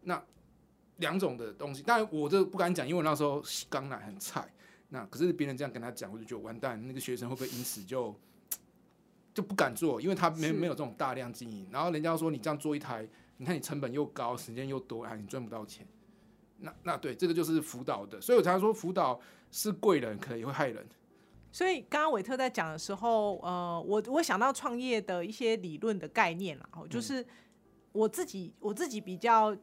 [0.00, 0.20] 那
[0.96, 4.52] 两种的东西，当然我这不敢讲，因为我那时候刚来很菜。
[4.92, 8.12] 那可是别人这样跟他讲，我就觉得完蛋，那个学生会不会因此就
[9.32, 10.00] 就不敢做？
[10.00, 15.86] 因为他没没有这种大量经营，然后人家说你这样做一台，你看你成本又高，时间又多，哎，你赚不到钱。
[16.60, 19.20] 那那对，这个就是辅导的，所以我常说辅导
[19.50, 20.86] 是贵人，可能也会害人。
[21.52, 27.26] 所以刚刚韦特在讲的时候，呃，我我想到创业的一些理论的概念啦，哦，就是
[27.92, 29.56] 我自己我自己比较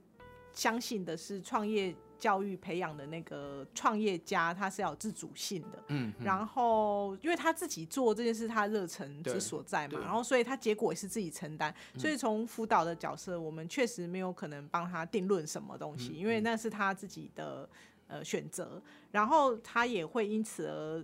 [0.51, 5.83] 相信的是，创业教育培养的那个创业家，他是要有自主性的。
[5.87, 11.73] 嗯，嗯然后，因为他自己做这件事，他热忱之所在嘛，然后所以他结果也是自己承担。
[11.97, 17.69] 所以从辅导的角色，我们确实没有可能帮他定论什么东西，因为那是他自己的
[18.07, 21.03] 呃选择，然后他也会因此而。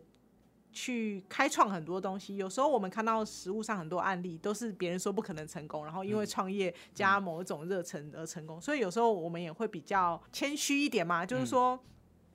[0.74, 11.80] 去开创很多东西，有时候我们看到实物上很多案例都是别人说不可能成功，然后因为创业加某一种热忱而成功，所以有时候我们也会比较谦虚一点嘛，就是说。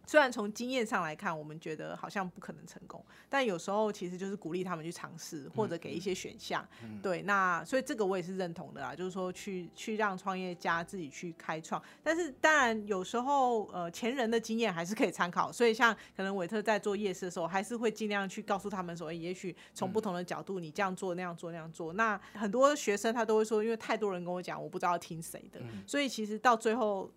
[0.09, 6.67] 虽然从经验上来看，我们觉得好像不可能成功，但有时候其实就是鼓励他们去尝试，或者给一些选项。
[7.03, 11.83] 对，那所以这个我也是认同的啦，就是说去去让创业家自己去开创。
[12.03, 21.93] 但是当然有时候呃前人的经验还是可以参考，所以像可能韦特在做夜市的时候，还是会尽量去告诉他们说，诶也许从不同的角度，你这样做那样做那样做。
[21.93, 27.13] 那很多学生他都会说，因为太多人跟我讲，我不知道要听谁的，所以其实到最后。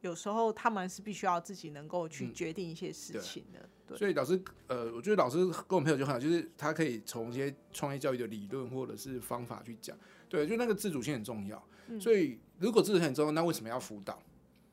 [0.00, 3.98] 有时候他们是必须要自己能够去决定一些事情的，对。
[3.98, 9.96] 所以老师，呃，我觉得老师跟我们朋友就很好，就是他可以从一些创业教育的理论或者是方法去讲，
[10.28, 11.62] 对，就那个自主性很重要。
[12.00, 14.22] 所以如果自主性很重要，那为什么要辅导？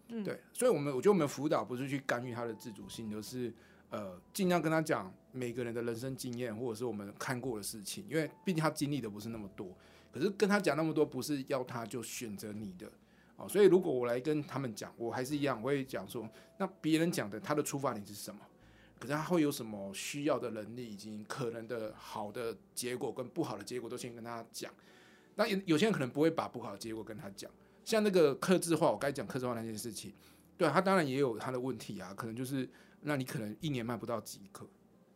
[0.08, 3.52] 对，所以我们我觉得我们辅导不是去干预他的自主性，而是
[3.90, 9.76] 呃尽量跟他讲每个人的人生经验或者是我们看过的事情，因为毕竟他经历的不是那么多。
[10.12, 12.92] 可是跟他讲那么多，不是要他就选择你的。
[13.38, 18.40] 哦，所以如果我来跟他们讲，我还是一样，我会讲说，那别人讲的他的出发点是什么？
[18.98, 24.72] 可是他会有什么需要的能力，以及可能的好的结果跟不好的结果都先跟他讲。
[25.36, 27.52] 那有有些人可能不会把不好的结果跟他讲，
[27.84, 30.14] 像那个克制化，我该讲克制化那件事情，
[30.58, 32.68] 对他当然也有他的问题啊，可能就是
[33.02, 34.66] 那你可能一年卖不到几颗，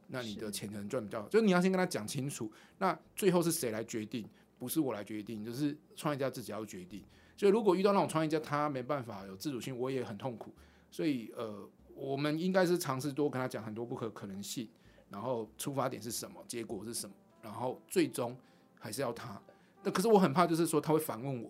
[0.07, 4.27] 那你的钱可能赚比较，就是你要先跟他讲清楚，那最后是谁来决定？
[4.57, 7.01] 不是我来决定，就是创业家自己要决定。
[7.39, 10.53] 所以如果遇到那种创业家，他没办法有自主性，我也很痛苦。
[10.91, 14.67] 所以呃，我们应该是尝试多跟他讲很多不可可能性，
[15.07, 18.35] 然后出发点是什么，结果是什么，然后最终
[18.77, 19.41] 还是要他。
[19.83, 21.49] 那可是我很怕，就是说他会反问我，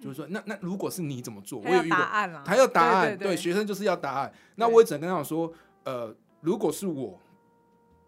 [0.00, 1.60] 就是说那那如果是你怎么做？
[1.60, 4.34] 我有遇过，答案了，他要答案，对对学生就是要答案。
[4.56, 5.52] 那我也只能跟他讲说，
[5.84, 7.20] 呃，如果是我，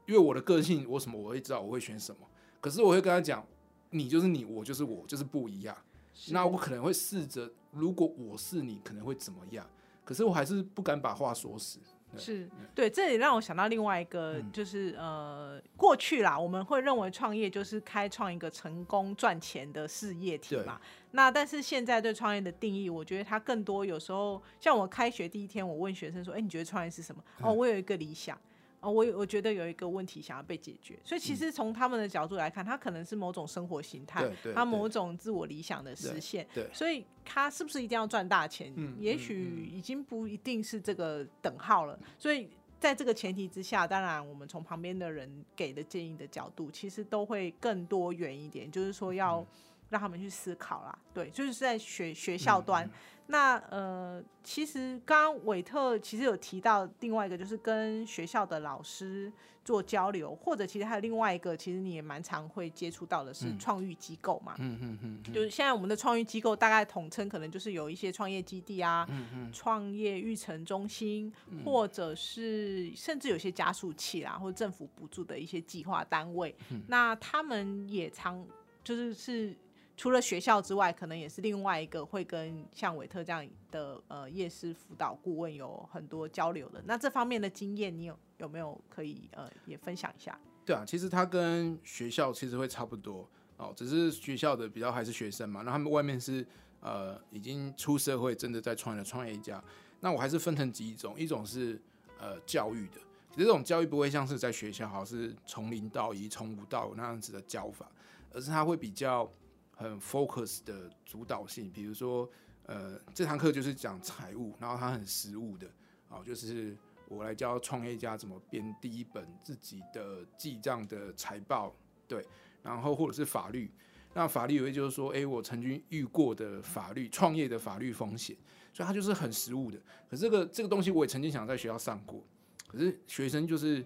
[0.06, 2.26] 因为我的个性，我什么我会知道我会选什么。
[2.60, 3.46] 可是我会跟他讲，
[3.90, 5.76] 你就是你，我就是我，就是不一样。
[6.18, 9.66] 是那我可能会试着，如果我是你，可能会怎么样？
[10.02, 11.78] 可是我还是不敢把话说死。
[12.16, 20.80] 是对，这也让我想到另外一个，嗯就是、呃，过去啦，我们会认为创业就是开创一个成功赚钱的事业体嘛。
[21.10, 28.38] 那但是现在对创业的定义，我觉得它更多有时候，像我开学第一天，我问学生说：“哎、你觉得创业是什么？”哦，嗯我有一个理想。
[28.86, 36.46] 哦，我我觉得有一个问题想要被解决，所以其实从他们的角度来看，他可能是某种生活形态对，对它对某种自我理想的实现。
[36.54, 38.72] 对所以他是不是一定要赚大钱？
[38.76, 41.98] 嗯嗯也许已经不一定是这个等号了。
[42.16, 49.46] 所以在这个前提之下，当然我们从旁边的人给的建议的角度，其实都会更多元一点，就是说要嗯
[49.90, 50.96] 让他们去思考啦。
[51.12, 52.86] 对，就是在学学校端。
[52.86, 52.90] 嗯
[53.28, 59.32] 那呃，其实刚刚韦特其实有提到另外一个，就是跟学校的老师
[59.64, 63.58] 做交流，或者其实还有另外一个，其实你也蛮常会接触到的是嗯。
[63.58, 64.54] 创育机构嘛。
[64.58, 65.32] 嗯嗯嗯嗯。
[65.32, 69.08] 就是现在我们的创育机构大概统称可能就是有一些创业基地啊、
[69.52, 71.32] 创业育成中心，
[71.64, 76.54] 或者是甚至有些加速器啦，或者政府补助的一些计划单位。
[76.70, 76.82] 嗯。
[76.86, 78.46] 那他们也常
[78.84, 79.56] 就是是
[79.96, 86.82] 除了学校之外，可能也是另外一个会跟像韦特这样的呃夜市辅导顾问有很多交流的。
[86.86, 90.38] 那这方面的经验，你有有没有可以呃也分享一下？
[90.66, 96.46] 对啊，其实他跟学校其实会差不多哦，只是学校的比较还是学生嘛，那他们外面是
[96.80, 99.62] 呃已经出社会，真的在创业的创业家。
[100.00, 101.80] 那我还是分成几种，一种是
[102.18, 102.98] 呃教育的，
[103.30, 107.90] 其实这种教育不会像是在学校，好像是从零到一、从无到有那样子的教法，
[108.34, 109.30] 而是他会比较
[109.76, 112.28] 很 focus 的主导性，比如说
[112.64, 115.70] 呃这堂课就是讲财务，然后它很实务的，
[116.08, 116.76] 哦，就是
[117.08, 121.72] 我来教创业家怎么编第一本自己的记账的财报，
[122.08, 122.26] 对，
[122.62, 123.70] 然后或者是法律。
[124.14, 128.34] 那法律有一就是说，诶，我曾经遇过的法律创业的法律风险，
[128.72, 129.78] 所以它就是很实务的。
[130.08, 132.24] 可是这个这个东西我也曾经想在学校上过，
[132.66, 133.84] 可是学生就是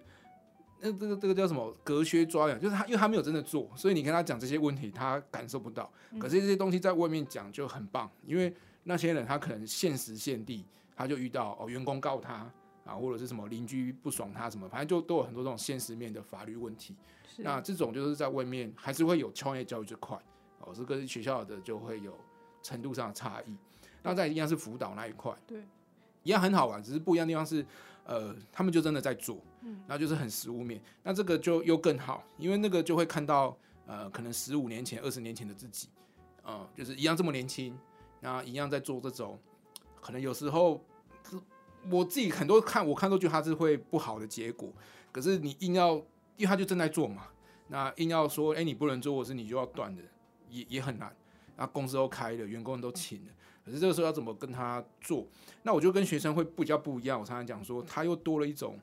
[0.80, 5.90] 那这个这个叫什么隔靴抓痒，就是他因为他没有真的做，所以你跟他讲这些问题，他感受不到。
[6.18, 10.64] 可是这些东西在外面讲就很棒，因为那些人他可能现时现地
[10.96, 12.50] 他就遇到哦员工告他
[12.84, 16.96] 啊，或者是什么邻居不爽他什么，反正就都有很多这种现实面的法律问题。
[17.36, 20.18] 那这种就是在外面还是会有创业教育这块
[20.60, 22.14] 哦，这跟学校的就会有
[22.62, 23.56] 程度上的差异。
[24.02, 25.62] 那在一样是辅导那一块，对
[26.22, 27.64] 一样很好玩，只是不一样的地方是，
[28.10, 35.88] 呃，他们就真的在做，嗯，然后就是很实物面，那这个就又更好，因为那个就会看到，呃，可能十五年前、二十年前的自己，
[36.42, 37.78] 呃，就是一样这么年轻，
[38.18, 39.38] 那一样在做这种，
[40.00, 40.84] 可能有时候
[41.88, 44.72] 我自己很多看我看都觉得他是会不好的结果，
[45.12, 45.94] 可是你硬要，
[46.36, 47.28] 因为他就正在做嘛，
[47.68, 50.02] 那硬要说，哎，你不能做，或是你就要断的，
[50.48, 51.14] 也也很难。
[51.56, 53.32] 那公司都开了，员工都请了，
[53.70, 55.24] 可是这个时候要怎么跟他做？
[55.62, 57.20] 那我就跟学生会比较不一样。
[57.20, 58.76] 我常常讲说，他又多了一种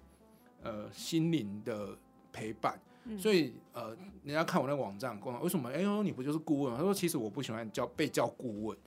[0.63, 1.97] 呃心灵的
[2.31, 2.79] 陪伴。
[3.17, 5.69] 所以呃，人家看我那个网站，为什么？
[5.69, 6.77] 哎呦，你不就是顾问吗？
[6.77, 8.77] 他说，其实我不喜欢叫被叫顾问。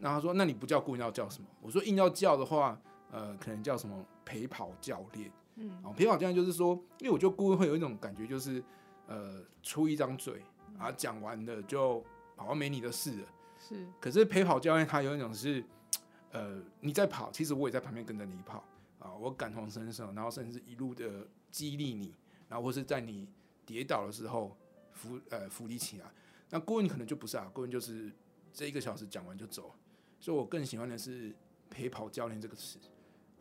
[0.00, 1.48] 然后他说，那你不叫顾问要叫什么？
[1.60, 2.76] 我说，硬要叫的话，
[3.10, 5.30] 呃，可能叫什么陪跑教练。
[5.56, 8.62] 嗯，陪跑教练就是说，因为我觉得顾问会有一种感觉，就是
[9.06, 10.42] 呃，出一张嘴
[10.78, 12.04] 啊，讲完了就。
[12.38, 13.26] 好像没你的事了，
[13.66, 13.86] 是。
[14.00, 15.64] 可是陪跑教练他有一种是，
[16.32, 18.62] 呃，你在跑，其实我也在旁边跟着你跑
[18.98, 22.14] 啊，我感同身受，然后甚至一路的激励你，
[22.48, 23.26] 然后或是在你
[23.64, 24.56] 跌倒的时候
[24.92, 26.04] 扶呃扶你起来。
[26.50, 28.12] 那顾问可能就不是啊，顾问就是
[28.52, 29.74] 这一个小时讲完就走。
[30.20, 31.34] 所以我更喜欢的是
[31.68, 32.78] 陪跑教练这个词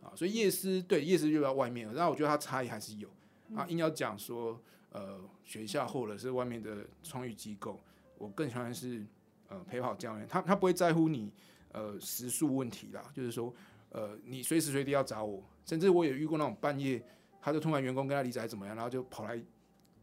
[0.01, 0.11] 啊。
[0.15, 3.09] 所以夜师对夜师就在外面，但我觉得他差异还是有
[3.55, 3.65] 啊。
[3.67, 4.59] 硬要讲说
[4.91, 7.79] 呃学校或者是外面的创意机构。
[8.17, 9.05] 我更喜欢是
[9.47, 11.31] 呃陪跑教练，他他不会在乎你
[11.71, 13.53] 呃时速问题啦，就是说
[13.89, 17.03] 呃你随时随地要找我，甚至我也遇过那种半夜，
[17.41, 19.41] 他就突然员工跟他离职还怎么样，然后就跑来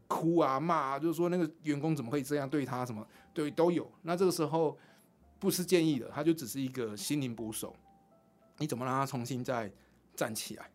[0.07, 3.91] 哭啊骂啊，就是说那个员工怎么可以这样对他什么对都有。
[4.01, 4.77] 那这个时候
[5.39, 7.75] 不是建议的，他就只是一个心灵捕手，
[8.57, 9.71] 你怎么让他重新再
[10.15, 10.69] 站起来？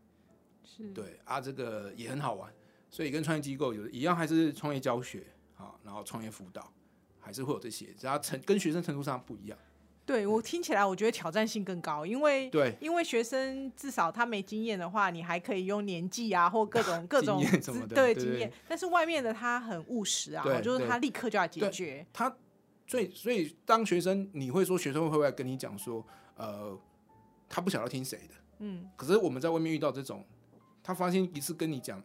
[0.64, 2.52] 是对啊，这个也很好玩，
[2.90, 5.26] 所以跟创业机构有一样，还是创业教学
[5.56, 6.70] 啊，然后创业辅导。
[7.28, 9.58] 还是会有这些，只要程跟学生程度上不一样。
[10.06, 17.44] 对我听起来，我觉得挑战性更高，因为对，因为学生至少他没经验的话，你还可以用年纪啊或各种 各种
[17.90, 18.50] 对经验。
[18.66, 22.06] 但是外面的他很务实啊，就是他立刻就要解决。
[22.10, 22.34] 他
[22.86, 26.02] 所以所以当学生，你会说学生会不会跟你讲说，
[26.36, 26.74] 呃，
[27.46, 28.34] 他不晓得听谁的？
[28.60, 28.88] 嗯。
[28.96, 30.24] 可是我们在外面遇到这种，
[30.82, 32.02] 他发现一次跟你讲。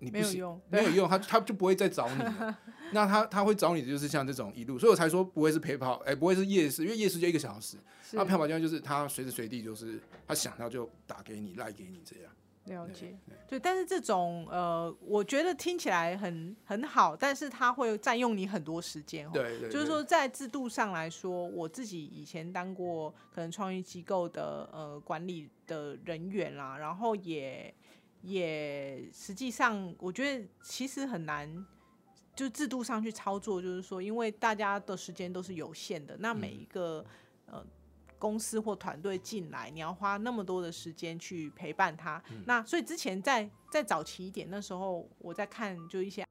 [0.00, 2.24] 你没有用，没有用，他他就不会再找你。
[2.92, 7.76] 那他他会找你的就是像这种一路，所以我才说不会是陪跑，哎，不会是夜市，因为夜市就一个小时。
[8.12, 12.32] 那陪跑教练就是他随时随地就是他想到就打给你赖给你这样。
[12.64, 13.16] 了解，
[13.48, 19.30] 对，但是这种呃，我觉得听起来很很好，但是他会占用你很多时间。
[19.32, 27.72] 对对，就是说在制度上来说，我自己以前当过可能创意机构的呃管理的人员啦，然后也。
[28.22, 31.66] 也实际上，我觉得其实很难，
[32.36, 33.60] 就制度上去操作。
[33.60, 37.04] 就是说，因为大家的时间都是有限的，那每一个
[37.46, 37.64] 呃
[38.18, 42.22] 公司或团队进来，你要花那么多的时间去陪伴他。
[42.46, 46.26] 那所以之前在在早期一点那时候，我在看就一些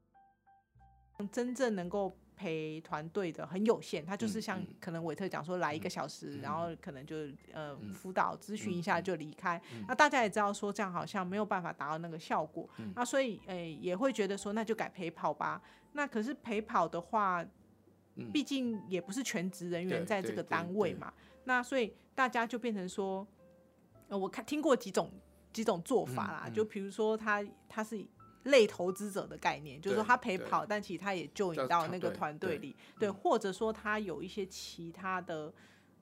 [1.30, 2.16] 真正能够。
[2.40, 7.16] 陪团队的很有限，他就是像可能韦特讲说来一个小时，然后可能就
[7.52, 9.60] 呃辅导咨询一下就离开。
[9.86, 15.60] 那大家也知道说这样好像没有办法达到那个效果，那所以诶也会觉得说那就改陪跑吧。
[15.92, 17.44] 那可是陪跑的话，
[18.32, 21.12] 毕竟也不是全职人员在这个单位嘛，
[21.44, 23.26] 那所以大家就变成说，
[24.08, 25.10] 呃我看听过几种
[25.52, 28.02] 几种做法啦，就比如说他他是。
[28.44, 35.52] 类投资者的概念，就是说他陪跑，但其实他也就引到那个团队里，对，或者说他有一些其他的，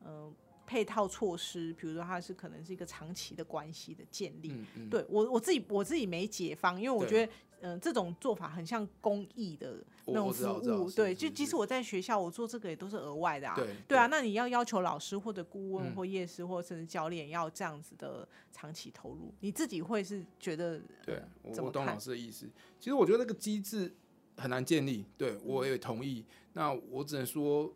[0.04, 0.34] 嗯。
[0.70, 4.52] 配套措施，比如说他是可能是一个长期的关系的建立。
[4.90, 10.90] 对我我自己我自己没解方，因为我觉得嗯这种做法很像公益的那种服务。
[10.90, 13.54] 对，就即使我在学校我做这个也都是额外的啊。
[13.56, 20.80] 对对啊，那你要要求老师或者顾问或夜师或甚至教练要这样子的长期投入，你自己会是觉得？
[21.04, 21.22] 对，
[21.58, 22.48] 我懂老师的意思。
[22.78, 23.94] 其实我觉得那个机制
[24.36, 25.04] 很难建立。
[25.16, 26.24] 对我也同意。
[26.52, 27.72] 那我只能说，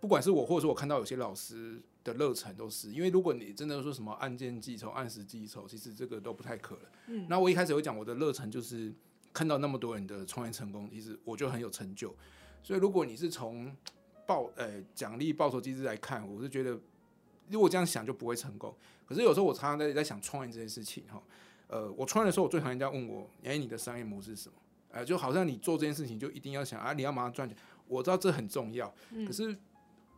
[0.00, 1.82] 不管是我或者说我看到有些老师。
[2.04, 6.84] 的热忱都是，因为如果你真的说什么按件计酬、按时计酬，其实这个都不太可能。
[7.06, 8.92] 嗯，那我一开始有讲我的热忱就是
[9.34, 12.14] 看到那么多人的创业成功，其实我就很有成就。
[12.62, 13.76] 所以如果你是从
[14.26, 16.78] 报呃奖励报酬机制来看，我是觉得
[17.50, 18.74] 如果这样想就不会成功。
[19.04, 21.22] 可是有时候我常常在在想创业这件事情哈，
[21.66, 24.54] 呃，我创业的时候我最讨厌人家问我，哎，你的商业模式是什么？
[24.92, 27.58] 呃，就好像你做这件事情就一定要想啊，你要马上赚钱。
[27.86, 28.94] 我知道这很重要，
[29.26, 29.54] 可是。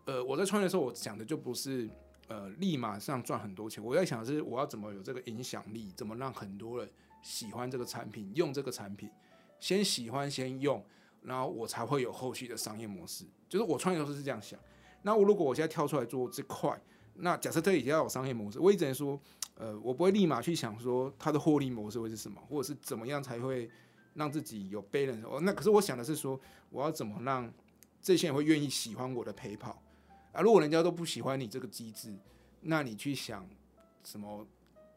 [0.09, 1.91] 呃，我在创业的时候，我想的就不是
[2.29, 6.89] 呃立马上赚很多钱，我在想的是我要怎么有这个影响力，怎么让很多人
[7.27, 9.11] 喜欢这个产品，用这个产品，
[9.59, 10.81] 先喜欢先用，
[11.23, 13.25] 然后我才会有后续的商业模式。
[13.49, 14.57] 就是我创业的时候是这样想。
[15.03, 16.81] 那我如果我现在跳出来做这块，
[17.15, 19.21] 那假设这里要有商业模式，我一直说，
[19.57, 23.69] 呃，我不会立马去想说它的获利模式会是什么，或者是怎么样才会
[24.15, 25.27] 让自己有 balance。
[25.29, 27.53] 哦，那可是我想的是说，我要怎么让
[28.01, 29.83] 这些人会愿意喜欢我的陪跑
[30.31, 30.41] 啊？
[30.41, 32.17] 如果人家都不喜欢你这个机制，
[32.61, 33.49] 那你去想
[34.05, 34.47] 什么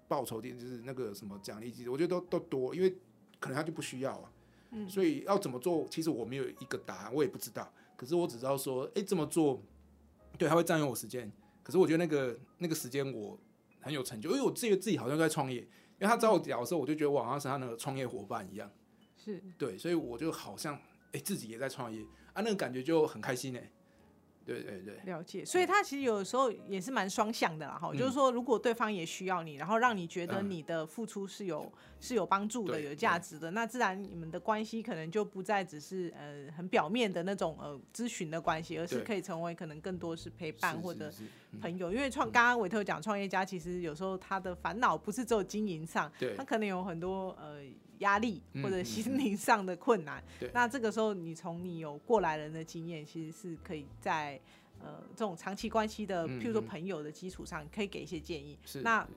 [0.09, 2.89] 报酬点，就是那个什么奖励机制，我觉得都都多，因为
[3.39, 4.29] 可能他就不需要啊。
[4.71, 7.71] 嗯，所以要怎么做，其实我没有一个答案，我也不知道。
[7.95, 9.63] 可是我只知道说，哎，这么做，
[10.37, 11.31] 对，他会占用我时间。
[11.63, 13.39] 可是我觉得那个那个时间我
[13.79, 15.61] 很有成就，因为我自己自己好像在创业。
[15.61, 18.71] 因为他找我聊的时候，我就觉得我好像是他那个创业伙伴一样。
[19.17, 20.79] 是对，所以我就好像
[21.11, 22.01] 哎自己也在创业
[22.31, 23.71] 啊，那个感觉就很开心哎。
[24.49, 25.45] 对对对，了解。
[25.45, 41.11] 所以他其实有的时候也是蛮双向的啦，哈，就是说如果对方也需要你，然后让你觉得你的付出是有是有帮助的、有价值的，那自然你们的关系可能就不再只是呃很表面的那种呃咨询的关系，而是可以成为可能更多是陪伴或者
[41.61, 41.91] 朋友。
[41.91, 47.63] 因为创刚刚韦特讲创业家，其实有时候他的烦恼不是只有经营上，他可能有很多呃。
[47.99, 50.23] 压力或者心灵上的困难，
[50.53, 54.39] 那这个时候你从你有过来人的经验，其实是可以在
[54.81, 58.57] 呃这种长期关系的，譬如说朋友的基础上，可以给一些建议。
[58.83, 59.07] 那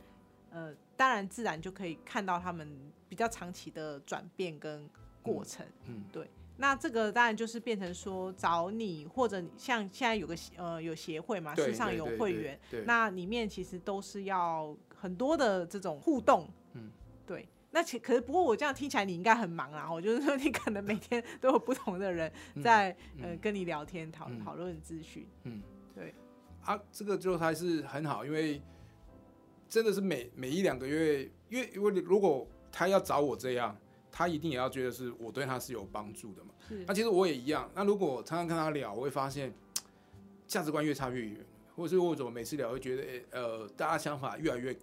[0.50, 2.68] 呃当然自然就可以看到他们
[3.08, 4.88] 比较长期的转变跟
[5.22, 5.66] 过程。
[5.86, 6.28] 嗯，对。
[6.58, 16.48] 那这个当然就是变成说找你或者像现在有个呃有协会嘛，市上有会员，那里面其实都是要很多的这种互动。
[16.74, 16.90] 嗯，
[17.26, 17.48] 对。
[17.72, 19.90] 那其可是不过我这样听起来你应该很忙啊！
[19.90, 22.30] 我就是说你可能每天 都有不同的人
[22.62, 25.26] 在呃跟你聊天讨讨论咨询。
[25.44, 25.62] 嗯，
[25.94, 26.14] 对。
[26.64, 28.62] 啊，这个就还是很好，因为
[29.68, 33.76] 真的是每每一两个月，因为因为如果他要找我这样，
[34.10, 36.50] 他一定也要觉得是我对他是有帮助的嘛。
[36.86, 37.70] 那其实我也一样。
[37.74, 39.52] 那如果常常跟他聊，我会发现
[40.46, 41.44] 价值观越差越远，
[41.74, 44.76] 或者是我怎么每次聊会觉得呃大家想法越来越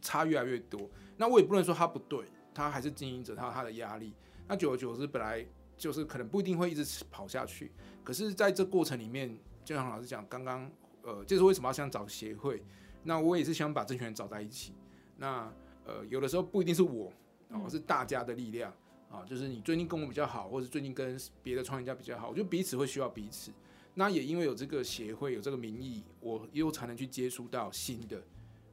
[0.00, 0.88] 差越来越多。
[1.16, 2.24] 那我也不能说他不对。
[2.56, 4.14] 他还是经营者，他有他的压力。
[4.48, 5.44] 那久而久之，本来
[5.76, 7.70] 就是可能不一定会一直跑下去。
[8.02, 10.70] 可是，在这过程里面，就像老师讲，刚刚
[11.02, 12.62] 呃，就是为什么要想找协会？
[13.02, 14.72] 那我也是想把这群人找在一起。
[15.18, 15.52] 那
[15.84, 17.12] 呃，有的时候不一定是我，
[17.50, 18.72] 而是大家的力量
[19.10, 19.22] 啊。
[19.26, 23.52] 就是你最近跟我比较好，或者最近跟别的创业家比较好，我觉得彼此会需要彼此。
[23.94, 28.22] 那也因为有这个协会，有这个名义，我又才能去接触到新的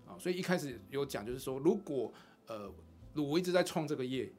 [0.07, 0.15] 啊。
[0.17, 2.13] 所以一开始有讲，就是说，如果
[2.47, 2.71] 呃。
[3.15, 4.31] 我一直在创这个业，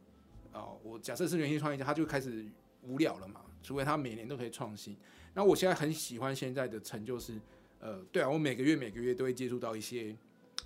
[0.53, 2.45] 哦，我假设是原型创业家，他就开始
[2.83, 4.97] 无聊了嘛，除非他每年都可以创新。
[5.35, 7.41] 那我现在很喜欢现在的成就，是
[7.79, 10.17] 呃，对啊，我每个月每个月都会接触到一些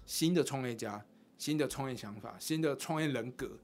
[0.06, 1.04] 新的创业家、
[1.36, 3.58] 新的创业想法、新的创业人格，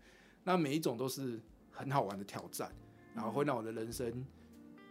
[0.44, 1.40] 那每一种都是
[1.70, 2.70] 很好玩的挑战，
[3.14, 4.24] 然后会让我的人生，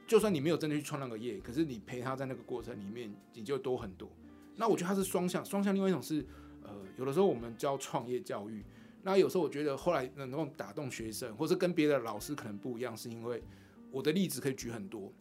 [0.08, 4.10] 就算你没有真的去创那个业，可是你陪他在那个过程里面，你就多很多。
[4.56, 5.74] 那我觉得它是双向，双向。
[5.74, 6.26] 另外一种是，
[6.62, 8.64] 呃，有的时候我们教创业教育。
[9.06, 13.44] 那有时候我觉得后来能够打动学生，或是跟别的老师可能不一样，是因为
[13.92, 15.12] 我的例子可以举很多。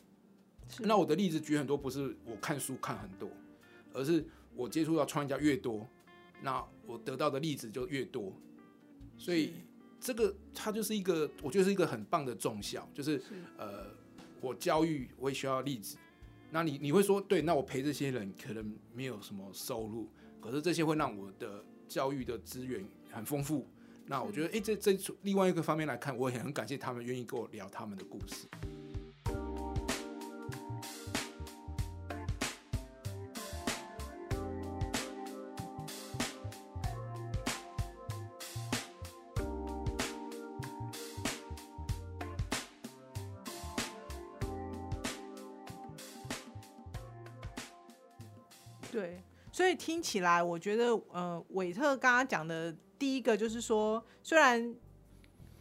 [0.78, 3.28] 那我的例子举很多，不是我看书看很多，
[3.92, 4.24] 而是
[4.54, 5.86] 我接触到创业家越多，
[6.40, 8.32] 那我得到的例子就越多。
[9.18, 9.52] 所以
[10.00, 13.20] 这个它就是一个，我觉得是一个很棒的重效，就是
[13.58, 13.88] 呃，
[14.40, 15.98] 我教育我也需要例子。
[16.50, 20.08] 那你你会说，对，那我陪这些人可能没有什么收入，
[20.40, 22.84] 可是这些会让我的教育的资源。
[23.12, 23.68] 很丰富，
[24.06, 28.48] 那我觉得，哎，这这另外一个方面来看，我也很感谢他们愿意跟我聊他们的故事。
[48.90, 52.74] 对，所以听起来，我觉得，呃，韦特刚刚讲的。
[53.02, 54.72] 第一个就是说，虽然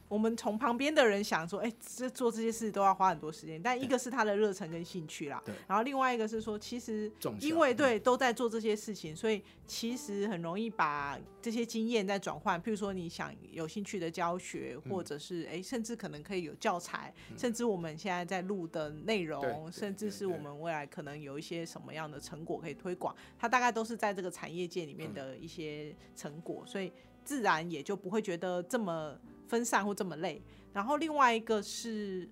[0.07, 5.55] 我们从旁边的人想说，哎，这做这些事都要花很多时间，但一个是他的热忱跟兴趣啦，对。
[5.67, 12.61] 然后另外一个是说，其实因为对都在做这些事情，所以其实很容易把这些经验再转换。
[12.61, 26.91] 譬如说，你想有兴趣的教学，或者是哎，甚至可能可以有教材，甚至我们现在在录的内容，甚至是我们未来可能有一些什么样的成果可以推广，它大概都是在这个产业界里面的一些成果，所以。
[27.24, 29.17] 自然也就不会觉得这么
[29.47, 30.41] 分散或这么累。
[30.74, 32.30] 然后另外一个是，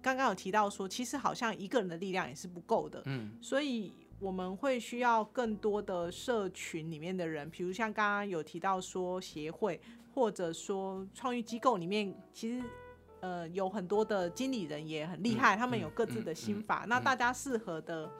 [0.00, 3.02] 刚刚有提到说，其实好像一个人的力量也是不够的。
[3.06, 9.80] 嗯，所以我们会需要更多的社群里面的人，比如像刚刚有提到说协会，
[10.14, 12.64] 或者说创意机构里面，其实
[13.20, 16.86] 呃有很多的经理人也很厉害，他们有各自的心法。
[16.88, 18.10] 那大家适合的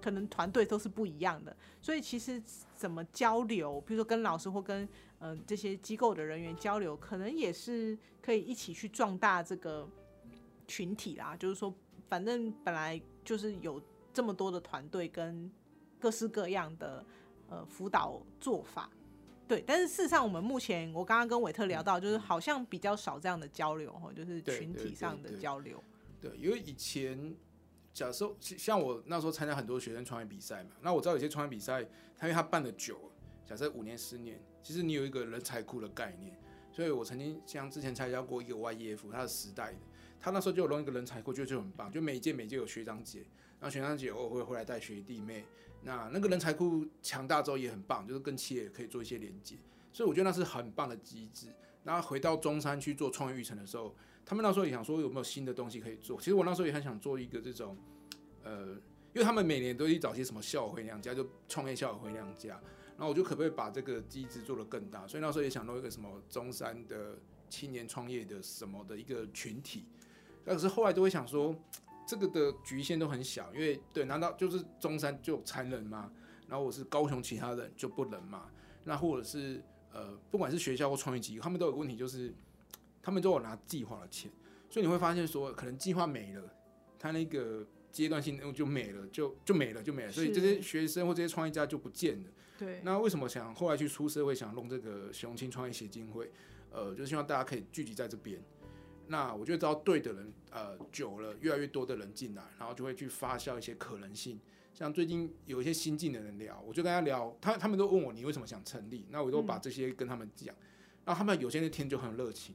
[0.00, 2.40] 可能团队都是不一样的，所以其实
[2.76, 4.88] 怎么交流，比如说跟老师或跟嗯、
[5.20, 9.88] 呃这些机构的人员交流，可能也是可以一起去壮大这个
[10.66, 11.36] 群体啦。
[11.36, 11.72] 就是说，
[12.08, 13.80] 反正本来就是有
[14.12, 15.48] 这么多的团队跟
[16.00, 17.04] 各式各样的
[17.48, 18.90] 呃辅导做法。
[19.46, 25.82] 对，但是事实上，我们目前我刚刚跟韦特聊到，就是好像比较少这样的交流哈，就是群体上的交流。
[26.20, 27.34] 对，因为以前
[27.92, 31.82] 假设像像我那时候参加很多学生创业比赛嘛，那我知道有些创业比赛，
[32.16, 33.10] 他因为他办的久，
[33.44, 36.36] 假设五年十年，其实你有一个人才库的概念，
[36.70, 39.78] 所以我曾经像之前参加过一个 YEF，它是时代的，
[40.20, 43.20] 他那时候就有弄一个人才库，就就很棒，就每一届每届有学长姐，
[43.58, 45.44] 然后学长姐偶尔会回来带学弟妹，
[45.82, 49.56] 那那个人才库强大之后也很棒，就是跟企业可以做一些连接，
[49.92, 51.48] 所以我觉得那是很棒的机制。
[51.82, 53.96] 然后回到中山去做创业育成的时候，
[54.26, 56.18] 他们那时候也想说有没有新的东西可以做。
[56.18, 57.74] 其实我那时候也很想做一个这种，
[58.44, 58.66] 呃，
[59.14, 62.60] 因为他们每年都去找些什么校友回娘家，就创业校友回娘家，
[63.00, 65.06] 然后我就可不可以把这个机制做得更大？
[65.06, 69.86] 所以那时候也想弄一个什么中山的青年创业的什么的一个群体。
[70.44, 71.56] 但是后来都会想说，
[72.06, 76.12] 这个的局限都很小，因为对，难道就是中山就残忍吗？
[76.46, 78.50] 然后我是高雄其他人就不能吗？
[78.84, 79.62] 那或者是
[79.94, 82.34] 呃，不管是学校或创业机构，他们都有问题，就是
[83.02, 84.30] 他们都有拿计划的钱，
[84.68, 86.42] 所以你会发现说，可能计划没了，
[86.98, 92.30] 他那个阶段性任务就没了，就就没了，就没了，所以这些学生或这些创业家就不见了。
[92.60, 96.30] 对，那为什么想后来去出社会，想弄这个雄青创业协进会？
[96.70, 98.38] 呃，就希望大家可以聚集在这边。
[99.06, 104.38] 那我觉得只要对的人，呃，久了，越来越多的人进来，然后就会去发酵一些可能性。
[104.74, 110.54] 像最近有一些新进的人聊，我就跟他聊，他他们都问我你为什么想成立，那我都把这些跟他们讲，
[111.06, 112.54] 然后他们有些人听就很有热情，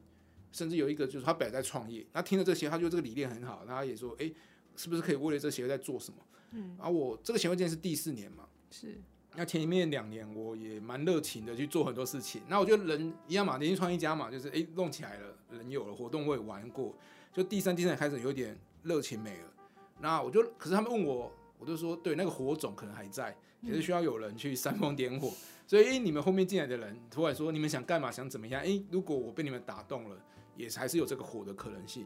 [0.52, 4.34] 甚至有一个就是他本来在创业，那听了这些，他觉得这个理念很好，然后他也说，诶，
[4.76, 6.18] 是不是可以为了这协会在做什么？
[6.52, 9.02] 嗯，然后我这个协会今年是第四年嘛，是
[9.38, 12.42] 那前面两年我也蛮热情的去做很多事情。
[12.48, 16.96] 那我觉得人一样嘛，年轻创业家嘛，就是诶弄起来了，人有了，活动我也玩过。
[17.34, 19.54] 就第三、第四年开始有点热情没了。
[20.00, 25.32] 那我就，可是他们问我，我就说对，那个火种可能还在，也是需要有人去煽风点火。
[25.68, 28.62] 所以诶，你们后面进来的人突然说你们想干嘛，想怎么样？
[28.62, 30.18] 诶，如果我被你们打动了，
[30.56, 32.06] 也还是有这个火的可能性。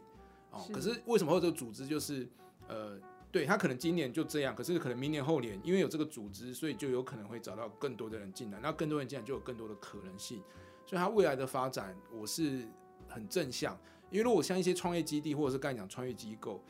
[0.51, 1.85] 哦，是可是为什么会有这个组织？
[1.85, 2.27] 就是
[2.67, 2.97] 呃，
[3.31, 10.41] 对他可能今年就这样，可是可能明年后年，因为有这个组织，所以就有可能会找到更多的人进来，那更多人进来就有更多的可能性，
[10.85, 12.67] 所以他未来的发展我是
[13.07, 13.77] 很正向，
[14.09, 16.63] 因为如果像一些创业基地或者是刚才讲创业机构，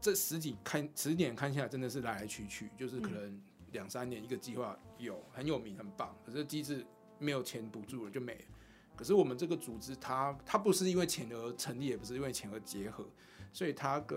[0.00, 3.40] 这十几看十年看下来真的是来来去去，就是可能
[3.72, 6.84] 两三年一个计划有很有名很棒，可是机制
[7.18, 8.44] 没有钱补助了就没了。
[8.96, 13.06] 可是我们这个组织它，它不是因为钱而成立，也不是因为钱而结合，
[13.52, 14.16] 所以它的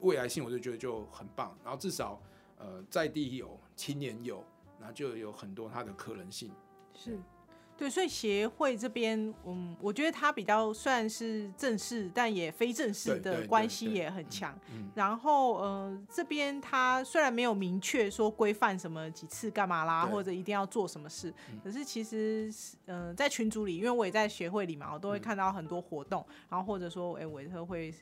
[0.00, 1.56] 未来性我就觉得就很棒。
[1.62, 2.20] 然后至少
[2.58, 4.44] 呃在地有，青年有，
[4.78, 6.50] 然后就有很多它的可能性。
[6.94, 7.18] 是，
[7.76, 14.56] 对，所以协会这边，嗯，我觉得它比较算是正式，但也非正式的关系也很强。
[14.70, 22.48] 嗯然后，呃，这边它虽然没有明确说规范什么几次干嘛啦，或者一定要做什么事，嗯可是其实，
[22.86, 27.92] 嗯、在群组里，因为我也在协会里嘛，我都会嗯看到很多活动，然后或者说，哎，委特会，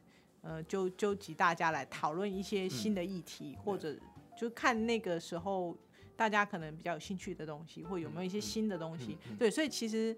[0.43, 3.97] 呃，就纠集大家来讨论一些新的议题，或者
[4.37, 5.77] 就看那个时候
[6.17, 9.17] 大家可能比较有兴趣的东西，或有没有一些新的东西。
[9.39, 10.17] 对，所以其实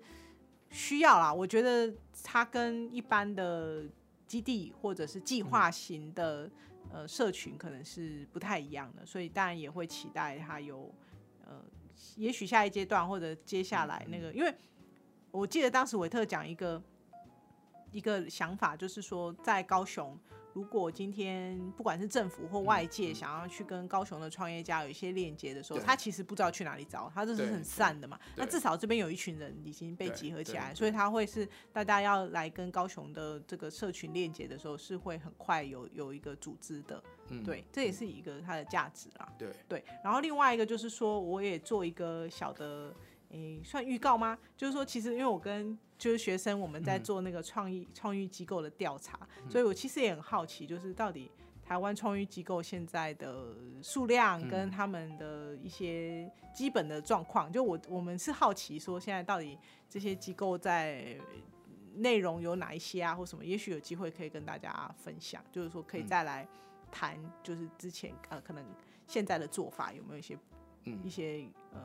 [0.70, 1.32] 需要啦。
[1.32, 3.84] 我觉得它跟一般的
[4.26, 6.50] 基地或者是计划型的、
[6.92, 10.92] 呃社群可能是不太一样的，所以当然也会期待它有
[11.44, 11.62] 呃，
[12.16, 14.54] 也许下一阶段或者接下来那个，因为
[15.30, 16.82] 我记得当时维特讲一个
[17.94, 20.18] 一个想法，就是说在高雄。
[20.52, 28.16] 如果今天不管是政府或外界想要去跟高雄的创业家有一些链接的时候，对他其实不知道去哪里找，他这是很散的嘛。
[28.36, 37.02] 那至少这边有一群人已经被集合起来，所以他会是大家要来跟高雄的这个社群链接的时候，是会很快有有一个组织的。
[37.30, 39.32] 嗯，对，这也是一个它的价值啦。
[39.36, 42.94] 对对，然后另外一个就是说，我也做一个小的，
[43.30, 44.38] 诶，算预告吗？
[44.56, 49.18] 就是说，其实因为我跟就是学生我们在做那个创意、创意机构的调查，
[49.48, 51.30] 所以我其实也很好奇，就是到底
[51.62, 59.58] 台湾创意机构现在的数量跟他们的一些基本的状况，就我我们是好奇说，现在到底
[59.88, 61.18] 这些机构在。
[61.96, 63.44] 内容有哪一些啊，或什么？
[63.44, 66.44] 也许有机会可以跟大家分享，就是说可以再来
[66.90, 68.66] 谈，就是之前呃可能
[69.06, 70.36] 现在的做法有没有一些
[70.86, 71.80] 嗯一些呃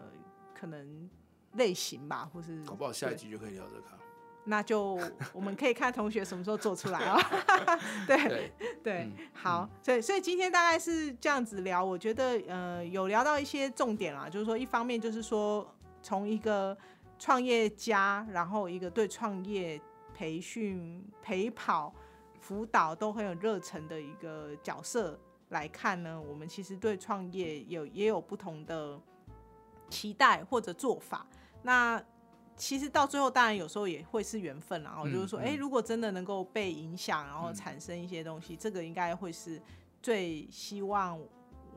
[0.52, 1.08] 可能
[1.54, 3.98] 类型吧，或是搞不好下一集就可以聊这个啊。
[4.46, 4.98] 那就
[5.32, 7.20] 我们可以看同学什么时候做出来啊、
[8.08, 15.68] 对 对，对嗯，好，所以所以今天大概是这样子聊，我觉得呃有聊到一些重点啦，就是说一方面就是说
[16.02, 16.76] 从一个
[17.20, 19.80] 创业家，然后一个对创业
[20.16, 21.94] 培训、陪跑、
[22.40, 25.20] 辅导都很有热忱的一个角色
[25.50, 29.00] 来看呢，我们其实对创业有也有不同的
[29.90, 31.28] 期待或者做法。
[31.62, 32.02] 那
[32.56, 39.62] 其实到最后，当然有时候也会是缘分啦，然后嗯就是说，嗯哎、如果真的能够被影响，然后嗯产生一些东西，这个应该会是
[40.02, 41.20] 最希望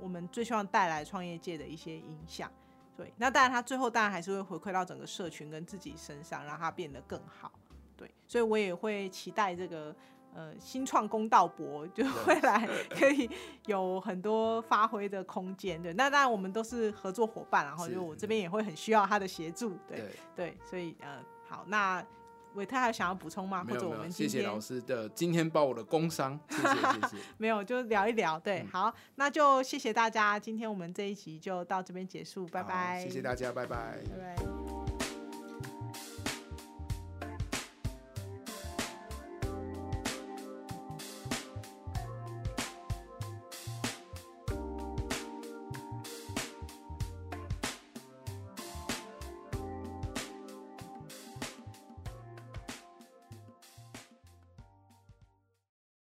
[0.01, 2.51] 我们最希望带来创业界的一些影响。
[2.97, 7.51] 对，那当然，他最后当然还是会回馈到整个社群跟自己身上，让它变得更好。
[7.97, 9.95] 对，所以我也会期待这个
[10.35, 13.29] 呃新创公道博就未来可以
[13.67, 15.83] 有很多发挥的空间。
[15.83, 19.71] 对，那当然我们都是合作伙伴，然后就我这边也会很需要他的协助。
[19.87, 22.05] 对对，对，所以呃好，那
[22.55, 23.65] 伟特还有想要补充吗？
[23.69, 27.17] 或者我们谢谢老师的今天报我的工伤，谢谢谢谢。
[27.39, 28.39] 没有就聊一聊。
[28.39, 33.01] 对，嗯好，那就谢谢大家，今天我们这一集就到这边结束，拜拜。
[33.03, 33.99] 谢谢大家，拜拜。
[34.11, 34.62] 拜拜。